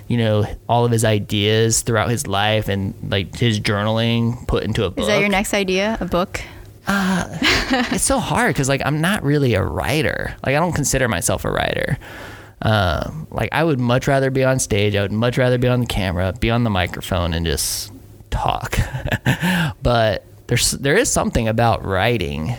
[0.08, 4.84] you know, all of his ideas throughout his life and like his journaling put into
[4.84, 5.00] a book.
[5.00, 5.96] Is that your next idea?
[6.00, 6.40] A book?
[6.86, 10.36] it's so hard because like I'm not really a writer.
[10.44, 11.98] Like I don't consider myself a writer.
[12.62, 14.94] Um, like I would much rather be on stage.
[14.94, 17.92] I would much rather be on the camera, be on the microphone, and just
[18.30, 18.78] talk.
[19.82, 22.54] but there's there is something about writing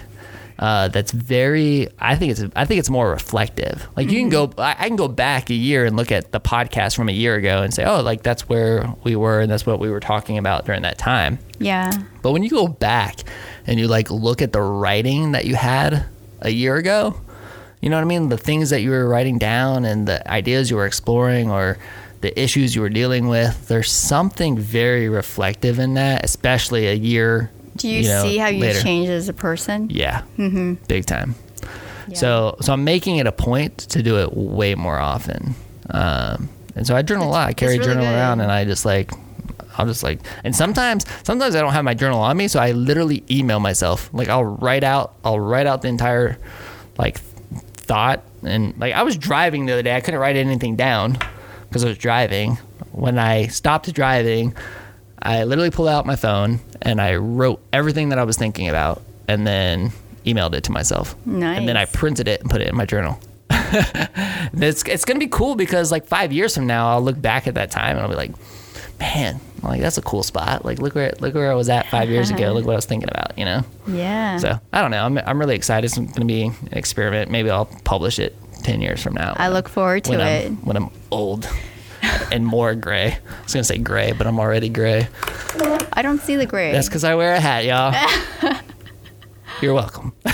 [0.57, 1.89] uh, that's very.
[1.99, 3.87] I think it's I think it's more reflective.
[3.97, 6.39] Like you can go, I, I can go back a year and look at the
[6.39, 9.65] podcast from a year ago and say, oh, like that's where we were and that's
[9.65, 11.39] what we were talking about during that time.
[11.59, 11.91] Yeah.
[12.21, 13.19] But when you go back
[13.67, 16.05] and you like look at the writing that you had
[16.41, 17.19] a year ago,
[17.81, 18.29] you know what I mean?
[18.29, 21.77] The things that you were writing down and the ideas you were exploring or
[22.21, 27.51] the issues you were dealing with, there's something very reflective in that, especially a year.
[27.75, 28.81] Do you, know, see how you later.
[28.81, 29.89] change as a person?
[29.89, 30.75] Yeah, mm-hmm.
[30.87, 31.35] big time.
[32.07, 32.17] Yeah.
[32.17, 35.55] So, so I'm making it a point to do it way more often.
[35.89, 37.49] Um, and so I journal a lot.
[37.49, 38.13] I carry a really journal good.
[38.13, 39.11] around, and I just like,
[39.77, 42.71] I'll just like, and sometimes, sometimes I don't have my journal on me, so I
[42.71, 44.09] literally email myself.
[44.13, 46.37] Like I'll write out, I'll write out the entire,
[46.97, 47.19] like,
[47.85, 49.95] thought, and like I was driving the other day.
[49.95, 51.17] I couldn't write anything down
[51.67, 52.55] because I was driving.
[52.91, 54.55] When I stopped driving,
[55.25, 59.01] I literally pulled out my phone and I wrote everything that I was thinking about,
[59.27, 59.91] and then
[60.23, 61.15] emailed it to myself.
[61.25, 61.57] Nice.
[61.57, 63.19] And then I printed it and put it in my journal.
[63.49, 67.55] it's it's gonna be cool because like five years from now, I'll look back at
[67.55, 68.31] that time and I'll be like,
[68.99, 70.63] man, like that's a cool spot.
[70.63, 72.53] Like look where look where I was at five years ago.
[72.53, 73.37] Look what I was thinking about.
[73.37, 73.63] You know.
[73.87, 74.37] Yeah.
[74.37, 75.03] So I don't know.
[75.03, 75.85] I'm I'm really excited.
[75.85, 77.31] It's gonna be an experiment.
[77.31, 79.33] Maybe I'll publish it ten years from now.
[79.37, 80.45] I look forward to when it.
[80.45, 81.49] I'm when I'm old
[82.31, 83.13] and more gray.
[83.13, 85.07] I was gonna say gray, but I'm already gray.
[85.93, 86.71] I don't see the gray.
[86.71, 87.93] That's because I wear a hat, y'all.
[89.61, 90.13] You're welcome.
[90.25, 90.31] uh,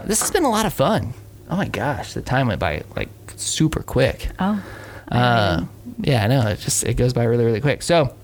[0.00, 1.14] this has been a lot of fun.
[1.48, 4.30] Oh my gosh, the time went by like super quick.
[4.38, 4.62] oh.
[5.08, 5.64] Uh,
[5.98, 6.48] yeah, I know.
[6.48, 7.82] It just it goes by really really quick.
[7.82, 8.14] So,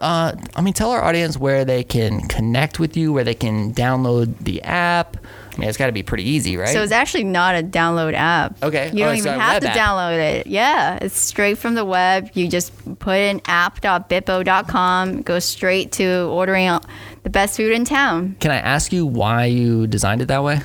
[0.00, 3.72] uh, I mean, tell our audience where they can connect with you, where they can
[3.72, 5.16] download the app.
[5.52, 6.68] I mean, it's got to be pretty easy, right?
[6.68, 8.62] So it's actually not a download app.
[8.62, 8.90] Okay.
[8.94, 9.76] You Oh, don't it's even have to app.
[9.76, 10.46] download it.
[10.46, 12.30] Yeah, it's straight from the web.
[12.34, 16.78] You just put in app.bippo.com, go straight to ordering
[17.22, 18.36] the best food in town.
[18.40, 20.60] can I ask you why you designed it that way?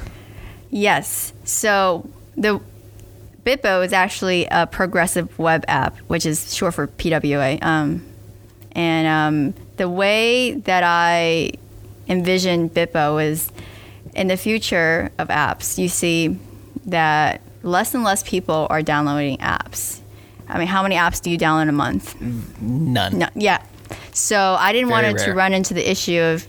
[0.69, 1.33] Yes.
[1.43, 2.07] So
[2.37, 2.59] the
[3.45, 7.61] Bippo is actually a progressive web app, which is short for PWA.
[7.63, 8.03] Um,
[8.71, 11.51] and um, the way that I
[12.07, 13.49] envision Bippo is
[14.15, 16.37] in the future of apps, you see
[16.85, 19.99] that less and less people are downloading apps.
[20.47, 22.19] I mean, how many apps do you download a month?
[22.61, 23.17] None.
[23.17, 23.63] No, yeah.
[24.13, 26.47] So I didn't want Very it to run into the issue of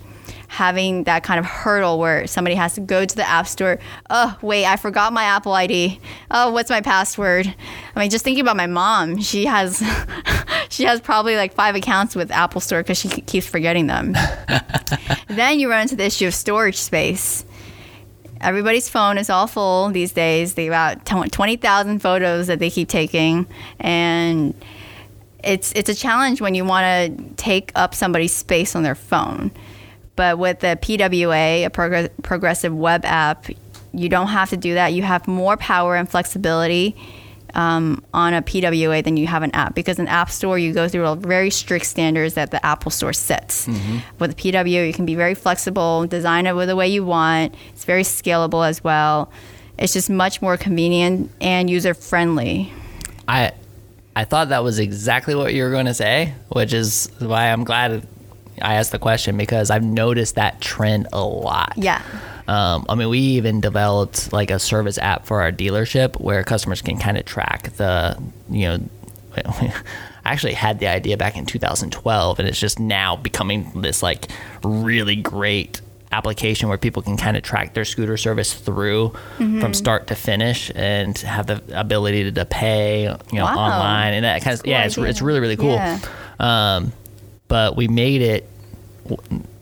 [0.48, 3.78] having that kind of hurdle where somebody has to go to the app store.
[4.10, 6.00] Oh, wait, I forgot my Apple ID.
[6.30, 7.52] Oh, what's my password?
[7.94, 9.78] I mean, just thinking about my mom, she has
[10.68, 14.12] she has probably like five accounts with Apple Store because she keeps forgetting them.
[15.28, 17.44] then you run into the issue of storage space.
[18.40, 20.54] Everybody's phone is all full these days.
[20.54, 23.46] They about 20,000 photos that they keep taking
[23.80, 24.54] and
[25.44, 26.84] it's it's a challenge when you want
[27.16, 29.52] to take up somebody's space on their phone.
[30.16, 33.46] But with the PWA, a progress, progressive web app,
[33.92, 34.92] you don't have to do that.
[34.92, 36.96] You have more power and flexibility
[37.56, 40.88] um, on a PWA than you have an app because an app store you go
[40.88, 43.66] through a very strict standards that the Apple Store sets.
[44.18, 47.54] With a PWA, you can be very flexible, design it with the way you want.
[47.70, 49.32] It's very scalable as well.
[49.78, 52.72] It's just much more convenient and user friendly.
[53.26, 53.52] I
[54.14, 57.64] I thought that was exactly what you were going to say, which is why I'm
[57.64, 58.06] glad
[58.62, 61.72] I asked the question because I've noticed that trend a lot.
[61.76, 62.02] Yeah.
[62.48, 66.80] Um, I mean, we even developed like a service app for our dealership where customers
[66.82, 68.16] can kind of track the,
[68.48, 68.78] you know,
[69.36, 74.28] I actually had the idea back in 2012, and it's just now becoming this like
[74.64, 75.80] really great
[76.12, 80.70] application where people can kind of track their scooter service through from start to finish
[80.74, 83.58] and have the ability to, to pay, you know, Wow.
[83.58, 85.74] online and that kind of Cool yeah, it's, it's really really cool.
[85.74, 85.98] Yeah.
[86.38, 86.92] Um,
[87.48, 88.48] but we made it.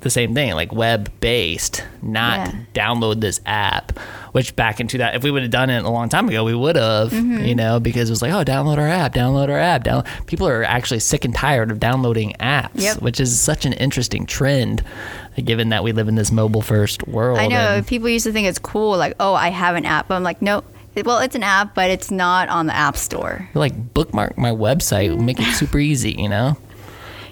[0.05, 2.53] The same thing, like web based, not Yeah.
[2.75, 3.99] download this app.
[4.33, 6.55] Which back into that, if we would have done it a long time ago, we
[6.55, 7.45] would have, Mm-hmm.
[7.45, 9.85] you know, because it was like, oh, download our app, download our app.
[9.85, 10.05] Down.
[10.27, 13.03] People are actually sick and tired of downloading apps, Yep.
[13.03, 14.83] which is such an interesting trend,
[15.43, 17.39] given that we live in this mobile first world.
[17.39, 20.09] I know people used to think it's cool, like, oh, I have an app.
[20.09, 20.63] But I'm like, no.
[21.05, 23.49] Well, it's an app, but it's not on the app store.
[23.55, 26.57] like bookmark my website, make it super easy, you know.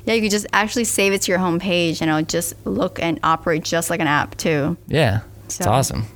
[0.05, 3.01] Yeah, you could just actually save it to your home page, and it'll just look
[3.01, 4.77] and operate just like an app too.
[4.89, 6.07] Yeah, it's So- awesome.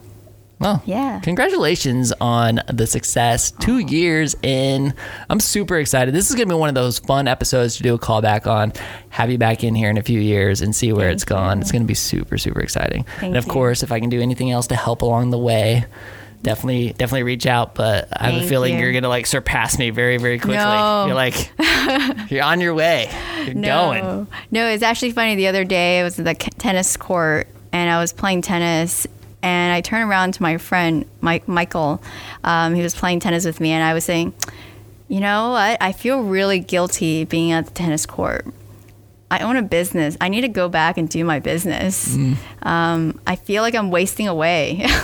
[0.59, 1.21] Well, Yeah.
[1.23, 3.51] Congratulations on the success.
[3.51, 4.95] Two years in.
[5.29, 6.15] I'm super excited.
[6.15, 8.73] This is going to be one of those fun episodes to do a callback on.
[9.11, 11.61] Have you back in here in a few years and see where Thank it's gone.
[11.61, 13.05] It's going to be super, super exciting.
[13.21, 13.53] Thank and of you.
[13.53, 15.85] course, if I can do anything else to help along the way,
[16.47, 17.75] definitely, definitely reach out.
[17.75, 18.81] But I have a Thank feelling you.
[18.81, 18.87] you.
[18.87, 20.57] are going to like surpass me very, very quickly.
[20.57, 21.07] No.
[21.07, 21.51] You're like,
[22.31, 23.11] you're on your way.
[23.45, 24.05] You're going.
[24.05, 25.35] No, no, it's actually funny.
[25.35, 29.07] The other day, I was at the tennis court and I was playing tennis,
[29.43, 32.01] and I turned around to my friend Mike Michael.
[32.45, 34.33] Um, he was playing tennis with me, and I was saying,
[35.09, 35.83] "You know what?
[35.83, 38.47] I feel really guilty being at the tennis court.
[39.31, 40.17] I own a business.
[40.21, 42.15] I need to go back and do my business.
[42.63, 44.87] Um, I feel like I'm wasting away."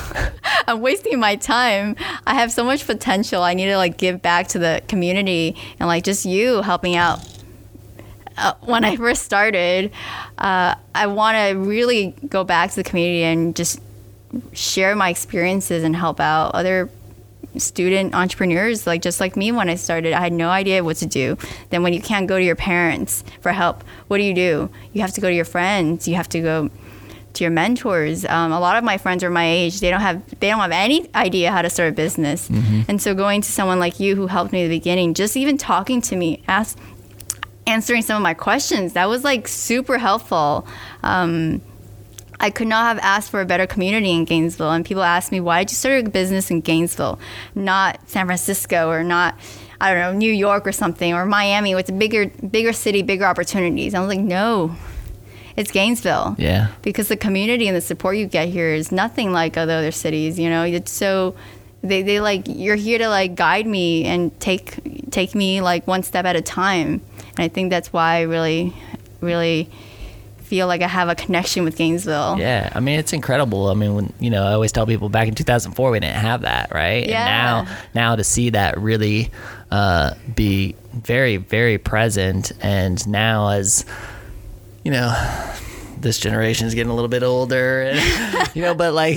[0.69, 1.97] I'm wasting my time.
[2.25, 3.43] I have so much potential.
[3.43, 7.19] I need to like give back to the community and like just you helping out
[8.37, 9.93] uh, when I first started,
[10.39, 13.81] uh, I want to really go back to the community and just
[14.53, 16.89] share my experiences and help out other
[17.59, 21.07] student entrepreneurs like just like me when I started I had no idea what to
[21.07, 21.37] do.
[21.71, 24.71] Then when you can't go to your parents for help what do you do?
[24.93, 26.07] You have to go to your friends.
[26.09, 26.71] You have to go
[27.35, 28.25] to your mentors.
[28.27, 29.81] Um, a lot of my friends are my age.
[29.81, 32.49] They don't have they don't have any idea how to start a business.
[32.89, 35.57] And so going to someone like you who helped me at the beginning just even
[35.59, 36.79] talking to me ask
[37.67, 38.93] answering some of my questions.
[38.95, 40.67] That was like super helpful.
[41.03, 41.63] Um,
[42.43, 44.71] I could not have asked for a better community in Gainesville.
[44.73, 47.19] And people ask me, why did you start a business in Gainesville,
[47.55, 49.39] not San Francisco or not,
[49.81, 53.25] I don't know, New York or something, or Miami, with a bigger, bigger city, bigger
[53.25, 53.95] opportunities?
[53.95, 54.75] I was like, no,
[55.57, 56.69] it's Gainesville Yeah.
[56.83, 60.39] because the community and the support you get here is nothing like other other cities.
[60.39, 61.37] You know, it's so
[61.83, 66.03] they, they like you're here to like guide me and take take me like one
[66.03, 67.03] step at a time.
[67.37, 68.73] And I think that's why I really,
[69.21, 69.69] really
[70.53, 72.37] feel like I have a connection with Gainesville.
[72.39, 73.69] Yeah, I mean it's incredible.
[73.69, 76.43] I mean, when you know, I always tell people back in 2004 we didn't have
[76.43, 77.09] that, right?
[77.09, 77.61] Yeah.
[77.61, 79.31] And now, now to see that really
[79.71, 83.87] uh, be very, very present, and now as
[84.85, 85.09] you know,
[85.99, 89.17] this generation is getting a little bit older, and you know, but like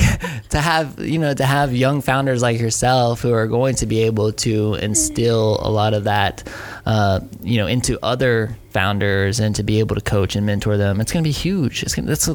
[0.52, 4.04] to have you know to have young founders like yourself who are going to be
[4.04, 6.48] able to instill a lot of that,
[6.86, 11.02] uh, you know, into other founders and to be able to coach and mentor them,
[11.02, 11.82] it's going to be huge.
[11.82, 12.26] It's gonna, that's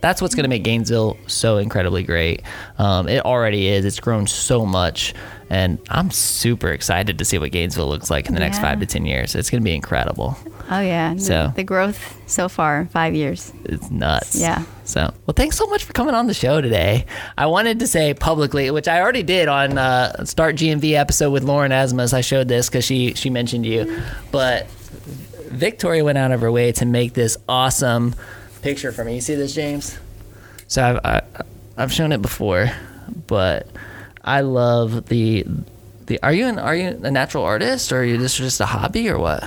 [0.00, 2.42] that's what's going to make Gainesville so incredibly great.
[2.78, 3.84] Um, it already is.
[3.84, 5.14] It's grown so much.
[5.48, 8.86] And I'm super excited to see what Gainesville looks like in the next five to
[8.86, 9.34] ten years.
[9.34, 10.36] It's going to be incredible.
[10.70, 11.16] Oh yeah.
[11.16, 13.52] So- the growth so far, five years.
[13.64, 14.38] It's nuts.
[14.38, 14.64] Yeah.
[14.84, 17.06] So, well, thanks so much for coming on the show today.
[17.36, 21.42] I wanted to say publicly, which I already did on uh, Start GNV episode with
[21.44, 22.12] Lauren Asmus.
[22.12, 24.00] I showed this because she she mentioned you,
[24.30, 24.68] but
[25.48, 28.14] Victoria went out of her way to make this awesome
[28.62, 29.16] picture for me.
[29.16, 29.98] You see this, James?
[30.68, 31.22] So I've I,
[31.76, 32.70] I've shown it before,
[33.26, 33.68] but
[34.24, 35.44] I love the
[36.06, 36.20] the.
[36.22, 39.08] Are you an are you a natural artist or are you just just a hobby
[39.08, 39.44] or what?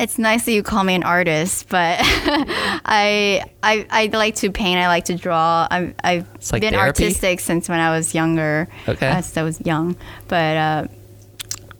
[0.00, 4.78] It's nice that you call me an artist, but I, I I like to paint.
[4.80, 5.68] I like to draw.
[5.70, 7.04] I'm, I've like been therapy?
[7.04, 8.66] artistic since when I was younger.
[8.88, 9.06] Okay.
[9.06, 9.96] uh, since I was young,
[10.26, 10.86] but uh,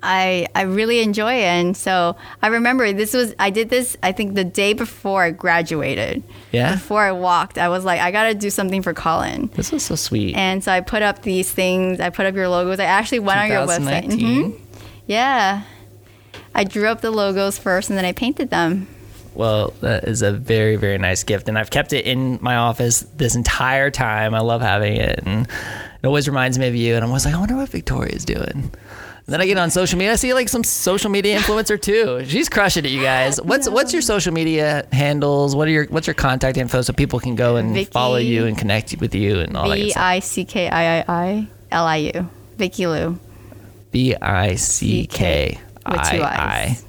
[0.03, 1.45] I I really enjoy it.
[1.45, 3.97] And so I remember this was I did this.
[4.03, 6.23] I think the day before I graduated.
[6.53, 6.75] Yeah?
[6.75, 9.51] Before I walked, I was like, I gotta do something for Colin.
[9.55, 10.37] This is so sweet.
[10.37, 12.01] And so I put up these things.
[12.01, 12.81] I put up your logos.
[12.81, 14.03] I actually went on your website.
[14.03, 14.53] 2019?
[14.53, 14.61] Mhm.
[15.07, 15.63] Yeah.
[16.55, 18.89] I drew up the logos first and then I painted them.
[19.35, 21.49] Well, that is a very, very nice gift.
[21.49, 24.35] And I've kept it in my office this entire time.
[24.35, 25.21] I love having it.
[25.25, 26.95] And it always reminds me of you.
[26.97, 28.73] And I'm always like, I wonder what Victoria's doing.
[29.31, 30.13] And then I get on social media.
[30.13, 32.25] I see like some social media influencer too.
[32.25, 33.41] She's crushing it, you guys.
[33.43, 35.55] What's what's your social media handles?
[35.55, 38.47] What are your what's your contact info so people can go and Vicky- follow you
[38.47, 40.03] and connect with you and all that B stuff?
[40.03, 42.29] I C K I I I L I U.
[42.57, 43.19] Vicky Lou.
[43.93, 46.85] B I C K With two I I I's.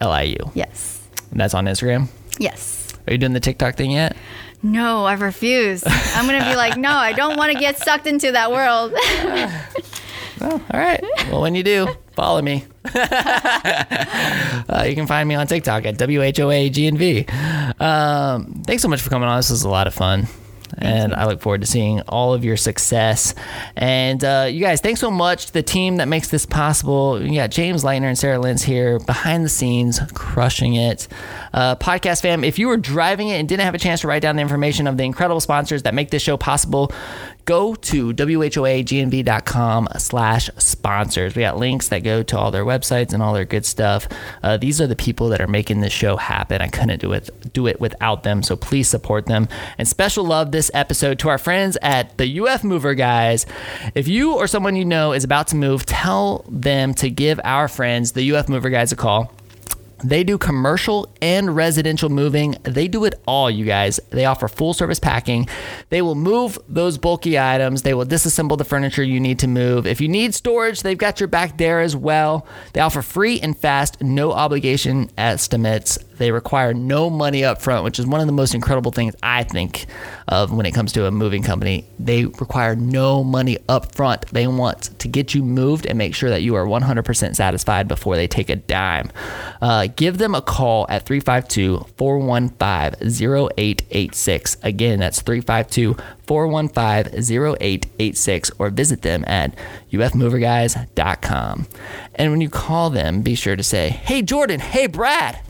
[0.00, 0.50] L I U.
[0.54, 1.06] Yes.
[1.30, 2.08] And that's on Instagram.
[2.38, 2.92] Yes.
[3.06, 4.16] Are you doing the TikTok thing yet?
[4.62, 5.82] No, I refuse.
[5.86, 8.94] I'm gonna be like, no, I don't want to get sucked into that world.
[10.42, 11.02] Oh, all right.
[11.30, 12.64] Well, when you do, follow me.
[12.94, 17.80] uh, you can find me on TikTok at WHOAGNV.
[17.80, 19.38] Um, thanks so much for coming on.
[19.38, 20.28] This was a lot of fun.
[20.78, 23.34] And I look forward to seeing all of your success.
[23.76, 27.22] And uh, you guys, thanks so much to the team that makes this possible.
[27.22, 31.08] You got James Leitner and Sarah Lentz here behind the scenes, crushing it.
[31.52, 34.22] Uh, podcast fam, if you were driving it and didn't have a chance to write
[34.22, 36.92] down the information of the incredible sponsors that make this show possible,
[37.50, 41.34] go to whoagnv.com slash sponsors.
[41.34, 44.06] We got links that go to all their websites and all their good stuff.
[44.44, 46.62] Uh, these are the people that are making this show happen.
[46.62, 49.48] I couldn't do it do it without them, so please support them.
[49.78, 53.46] And special love this episode to our friends at the UF Mover guys.
[53.96, 57.66] If you or someone you know is about to move, tell them to give our
[57.66, 59.32] friends, the UF Mover guys, a call.
[60.02, 62.56] They do commercial and residential moving.
[62.62, 64.00] They do it all, you guys.
[64.10, 65.48] They offer full service packing.
[65.90, 67.82] They will move those bulky items.
[67.82, 69.86] They will disassemble the furniture you need to move.
[69.86, 72.46] If you need storage, they've got your back there as well.
[72.72, 75.98] They offer free and fast, no obligation estimates.
[76.16, 79.42] They require no money up front, which is one of the most incredible things I
[79.42, 79.86] think
[80.28, 81.86] of when it comes to a moving company.
[81.98, 84.26] They require no money up front.
[84.26, 88.16] They want to get you moved and make sure that you are 100% satisfied before
[88.16, 89.10] they take a dime.
[89.62, 93.08] Uh, give them a call at 352 415
[93.48, 94.56] 0886.
[94.62, 99.54] Again, that's 352 415 0886 or visit them at
[99.92, 101.66] ufmoverguys.com.
[102.14, 105.40] And when you call them, be sure to say, Hey, Jordan, hey, Brad.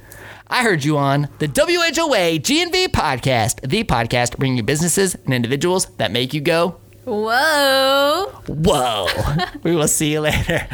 [0.53, 5.87] I heard you on the WHOA GNV podcast, the podcast bringing you businesses and individuals
[5.99, 8.27] that make you go, Whoa.
[8.47, 9.07] whoa.
[9.63, 10.67] we will see you later.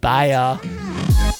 [0.00, 1.36] Bye, y'all.